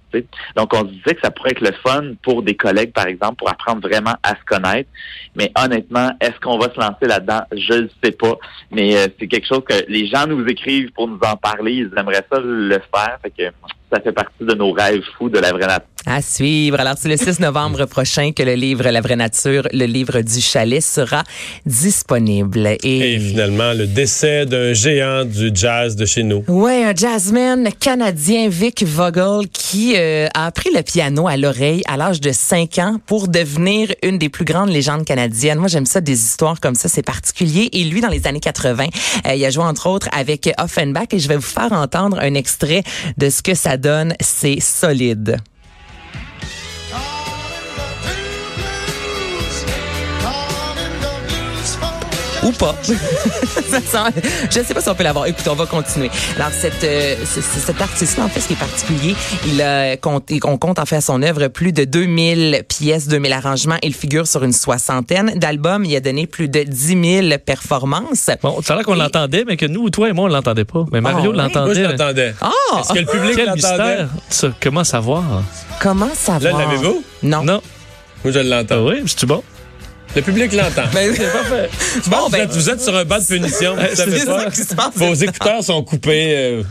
Donc, 0.56 0.72
on 0.74 0.80
se 0.80 0.92
disait 0.92 1.14
que 1.14 1.20
ça 1.22 1.30
pourrait 1.30 1.50
être 1.50 1.60
le 1.60 1.72
fun 1.84 2.14
pour 2.22 2.42
des 2.42 2.56
collègues, 2.56 2.92
par 2.92 3.06
exemple, 3.06 3.36
pour 3.36 3.50
apprendre 3.50 3.86
vraiment 3.86 4.14
à 4.22 4.30
se 4.30 4.44
connaître. 4.46 4.88
Mais 5.34 5.52
honnêtement, 5.58 6.10
est-ce 6.20 6.38
qu'on 6.40 6.58
va 6.58 6.72
se 6.72 6.78
lancer 6.78 7.06
là-dedans? 7.06 7.42
Je 7.52 7.74
ne 7.74 7.88
sais 8.02 8.12
pas. 8.12 8.34
Mais 8.70 8.96
euh, 8.96 9.06
c'est 9.18 9.28
quelque 9.28 9.46
chose 9.46 9.62
que 9.68 9.84
les 9.88 10.06
gens 10.06 10.26
nous 10.26 10.44
écrivent 10.46 10.92
pour 10.92 11.08
nous 11.08 11.20
en 11.22 11.36
parler. 11.36 11.72
Ils 11.72 11.90
aimeraient 11.98 12.26
ça 12.30 12.40
le 12.40 12.80
faire. 12.94 13.18
Fait 13.22 13.30
que 13.30 13.52
ça 13.92 14.00
fait 14.00 14.12
partie 14.12 14.44
de 14.44 14.54
nos 14.54 14.72
rêves 14.72 15.02
fous 15.16 15.28
de 15.28 15.38
la 15.38 15.52
vraie 15.52 15.66
nature. 15.66 15.95
À 16.08 16.22
suivre. 16.22 16.78
Alors, 16.78 16.94
c'est 16.96 17.08
le 17.08 17.16
6 17.16 17.40
novembre 17.40 17.84
prochain 17.86 18.30
que 18.30 18.44
le 18.44 18.54
livre 18.54 18.84
La 18.84 19.00
vraie 19.00 19.16
nature, 19.16 19.66
le 19.72 19.86
livre 19.86 20.20
du 20.20 20.40
chalet, 20.40 20.80
sera 20.80 21.24
disponible. 21.66 22.76
Et, 22.84 23.14
Et 23.14 23.18
finalement, 23.18 23.72
le 23.72 23.88
décès 23.88 24.46
d'un 24.46 24.72
géant 24.72 25.24
du 25.24 25.50
jazz 25.52 25.96
de 25.96 26.06
chez 26.06 26.22
nous. 26.22 26.44
Ouais, 26.46 26.84
un 26.84 26.94
jazzman 26.94 27.70
canadien, 27.80 28.48
Vic 28.48 28.84
Vogel, 28.84 29.48
qui 29.52 29.94
euh, 29.96 30.28
a 30.32 30.46
appris 30.46 30.70
le 30.72 30.82
piano 30.82 31.26
à 31.26 31.36
l'oreille 31.36 31.82
à 31.88 31.96
l'âge 31.96 32.20
de 32.20 32.30
5 32.30 32.78
ans 32.78 33.00
pour 33.04 33.26
devenir 33.26 33.92
une 34.04 34.18
des 34.18 34.28
plus 34.28 34.44
grandes 34.44 34.70
légendes 34.70 35.04
canadiennes. 35.04 35.58
Moi, 35.58 35.66
j'aime 35.66 35.86
ça, 35.86 36.00
des 36.00 36.22
histoires 36.22 36.60
comme 36.60 36.76
ça, 36.76 36.88
c'est 36.88 37.02
particulier. 37.02 37.68
Et 37.72 37.82
lui, 37.82 38.00
dans 38.00 38.10
les 38.10 38.28
années 38.28 38.38
80, 38.38 38.86
euh, 39.26 39.34
il 39.34 39.44
a 39.44 39.50
joué 39.50 39.64
entre 39.64 39.88
autres 39.88 40.08
avec 40.12 40.48
Offenbach 40.56 41.08
et 41.10 41.18
je 41.18 41.26
vais 41.26 41.36
vous 41.36 41.42
faire 41.42 41.72
entendre 41.72 42.20
un 42.20 42.34
extrait 42.34 42.84
de 43.18 43.28
ce 43.28 43.42
que 43.42 43.54
ça 43.54 43.76
donne. 43.76 44.14
C'est 44.20 44.60
solide. 44.60 45.38
Ou 52.46 52.52
pas. 52.52 52.74
Ça 52.84 53.80
sent- 53.80 54.20
je 54.50 54.60
ne 54.60 54.64
sais 54.64 54.72
pas 54.72 54.80
si 54.80 54.88
on 54.88 54.94
peut 54.94 55.02
l'avoir. 55.02 55.26
Écoute, 55.26 55.46
on 55.50 55.54
va 55.54 55.66
continuer. 55.66 56.10
Alors, 56.36 56.50
cette, 56.52 56.82
euh, 56.84 57.16
ce- 57.24 57.40
ce- 57.40 57.58
cet 57.60 57.80
artiste-là, 57.80 58.24
en 58.24 58.28
fait, 58.28 58.40
ce 58.40 58.46
qui 58.46 58.52
est 58.52 58.56
particulier, 58.56 59.16
il 59.48 59.60
a 59.60 59.96
compté, 59.96 60.38
on 60.44 60.56
compte 60.56 60.78
en 60.78 60.86
fait 60.86 60.96
à 60.96 61.00
son 61.00 61.22
œuvre 61.22 61.48
plus 61.48 61.72
de 61.72 61.84
2000 61.84 62.62
pièces, 62.68 63.08
2000 63.08 63.32
arrangements. 63.32 63.76
Il 63.82 63.94
figure 63.94 64.26
sur 64.28 64.44
une 64.44 64.52
soixantaine 64.52 65.32
d'albums. 65.38 65.84
Il 65.84 65.96
a 65.96 66.00
donné 66.00 66.26
plus 66.28 66.48
de 66.48 66.62
10 66.62 67.20
000 67.30 67.38
performances. 67.44 68.30
Bon, 68.42 68.62
ça 68.62 68.74
a 68.74 68.76
l'air 68.76 68.84
qu'on 68.86 68.94
Et- 68.94 68.98
l'entendait, 68.98 69.44
mais 69.46 69.56
que 69.56 69.66
nous, 69.66 69.90
toi 69.90 70.08
et 70.08 70.12
moi, 70.12 70.26
on 70.26 70.28
l'entendait 70.28 70.64
pas. 70.64 70.84
Mais 70.92 71.00
Mario 71.00 71.18
Ah, 71.18 71.22
oui. 71.22 71.34
Moi, 71.34 71.42
l'entendait. 71.44 71.74
je 71.74 71.80
l'entendais. 71.82 72.34
Ah! 72.40 72.50
Est-ce 72.80 72.92
que 72.92 72.98
le 73.00 73.06
public 73.06 73.32
Quel 73.34 73.46
l'entendait? 73.46 73.78
mystère. 73.96 74.08
Ça, 74.30 74.48
comment 74.62 74.84
savoir? 74.84 75.24
Comment 75.80 76.10
ça 76.14 76.38
va? 76.38 76.50
Là, 76.52 76.58
l'avez-vous? 76.58 77.02
Non. 77.24 77.42
Non. 77.42 77.60
Moi, 78.24 78.32
je 78.32 78.38
Ah 78.38 78.42
l'entends. 78.42 78.86
oui, 78.86 79.02
c'est-tu 79.06 79.26
bon? 79.26 79.42
Le 80.16 80.22
public 80.22 80.52
l'entend. 80.54 80.84
Ben, 80.94 81.14
bon, 82.06 82.16
vous, 82.24 82.30
ben, 82.30 82.40
êtes, 82.42 82.50
vous 82.52 82.70
êtes 82.70 82.80
sur 82.80 82.96
un 82.96 83.04
banc 83.04 83.18
de 83.18 83.24
punition, 83.26 83.74
vous 83.76 83.82
c'est 83.90 83.96
savez 83.96 84.20
ça 84.20 84.74
pas. 84.74 84.90
Vos 84.94 85.12
écouteurs 85.14 85.62
sont 85.62 85.82
coupés. 85.84 86.32
euh, 86.34 86.62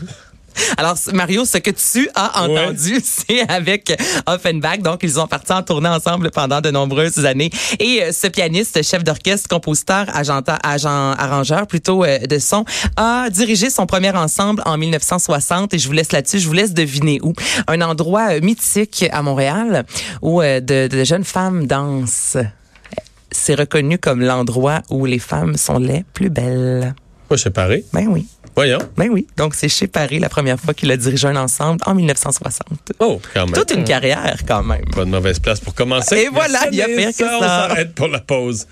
Alors, 0.76 0.96
Mario, 1.12 1.44
ce 1.44 1.58
que 1.58 1.70
tu 1.70 2.08
as 2.16 2.42
Ouais. 2.48 2.58
entendu, 2.58 3.00
c'est 3.04 3.48
avec 3.48 3.96
Offenbach. 4.26 4.78
Donc, 4.80 5.00
ils 5.04 5.20
ont 5.20 5.28
parti 5.28 5.52
en 5.52 5.62
tournée 5.62 5.88
ensemble 5.88 6.32
pendant 6.32 6.60
de 6.60 6.72
nombreuses 6.72 7.24
années. 7.24 7.50
Et 7.78 8.02
euh, 8.02 8.10
ce 8.10 8.26
pianiste, 8.26 8.82
chef 8.82 9.04
d'orchestre, 9.04 9.46
compositeur, 9.48 10.06
agent, 10.12 10.42
agent, 10.64 11.12
arrangeur 11.12 11.68
plutôt 11.68 12.04
euh, 12.04 12.18
de 12.18 12.40
son, 12.40 12.64
a 12.96 13.30
dirigé 13.30 13.70
son 13.70 13.86
premier 13.86 14.10
ensemble 14.10 14.60
en 14.66 14.76
1960. 14.76 15.72
Et 15.72 15.78
je 15.78 15.86
vous 15.86 15.92
laisse 15.92 16.10
là-dessus. 16.10 16.40
Je 16.40 16.48
vous 16.48 16.52
laisse 16.54 16.74
deviner 16.74 17.20
où. 17.22 17.32
Un 17.68 17.80
endroit 17.80 18.32
euh, 18.32 18.40
mythique 18.40 19.04
à 19.12 19.22
Montréal 19.22 19.84
où 20.20 20.42
euh, 20.42 20.58
de, 20.58 20.88
de 20.88 21.04
jeunes 21.04 21.24
femmes 21.24 21.68
dansent. 21.68 22.38
C'est 23.30 23.54
reconnu 23.54 23.98
comme 23.98 24.20
l'endroit 24.20 24.82
où 24.90 25.04
les 25.04 25.18
femmes 25.18 25.56
sont 25.56 25.78
les 25.78 26.04
plus 26.14 26.30
belles. 26.30 26.94
Je 27.30 27.36
sais 27.36 27.50
Paris? 27.50 27.84
Ben 27.92 28.06
oui. 28.08 28.26
Voyons. 28.54 28.78
Ben 28.96 29.10
oui. 29.10 29.26
Donc, 29.36 29.54
c'est 29.54 29.68
chez 29.68 29.86
Paris 29.86 30.18
la 30.18 30.30
première 30.30 30.58
fois 30.58 30.72
qu'il 30.72 30.90
a 30.90 30.96
dirigé 30.96 31.28
un 31.28 31.36
ensemble 31.36 31.78
en 31.84 31.94
1960. 31.94 32.92
Oh, 33.00 33.20
quand 33.34 33.44
même. 33.44 33.52
Toute 33.52 33.70
une 33.72 33.84
carrière, 33.84 34.38
quand 34.48 34.62
même. 34.62 34.84
Pas 34.94 35.04
de 35.04 35.10
mauvaise 35.10 35.38
place 35.38 35.60
pour 35.60 35.74
commencer. 35.74 36.16
Et 36.16 36.28
voilà, 36.28 36.60
il 36.72 36.76
y 36.78 36.80
a 36.82 36.86
ça, 36.86 36.92
pire 36.96 37.10
que 37.10 37.36
On 37.36 37.40
ça. 37.40 37.46
s'arrête 37.68 37.94
pour 37.94 38.08
la 38.08 38.20
pause. 38.20 38.66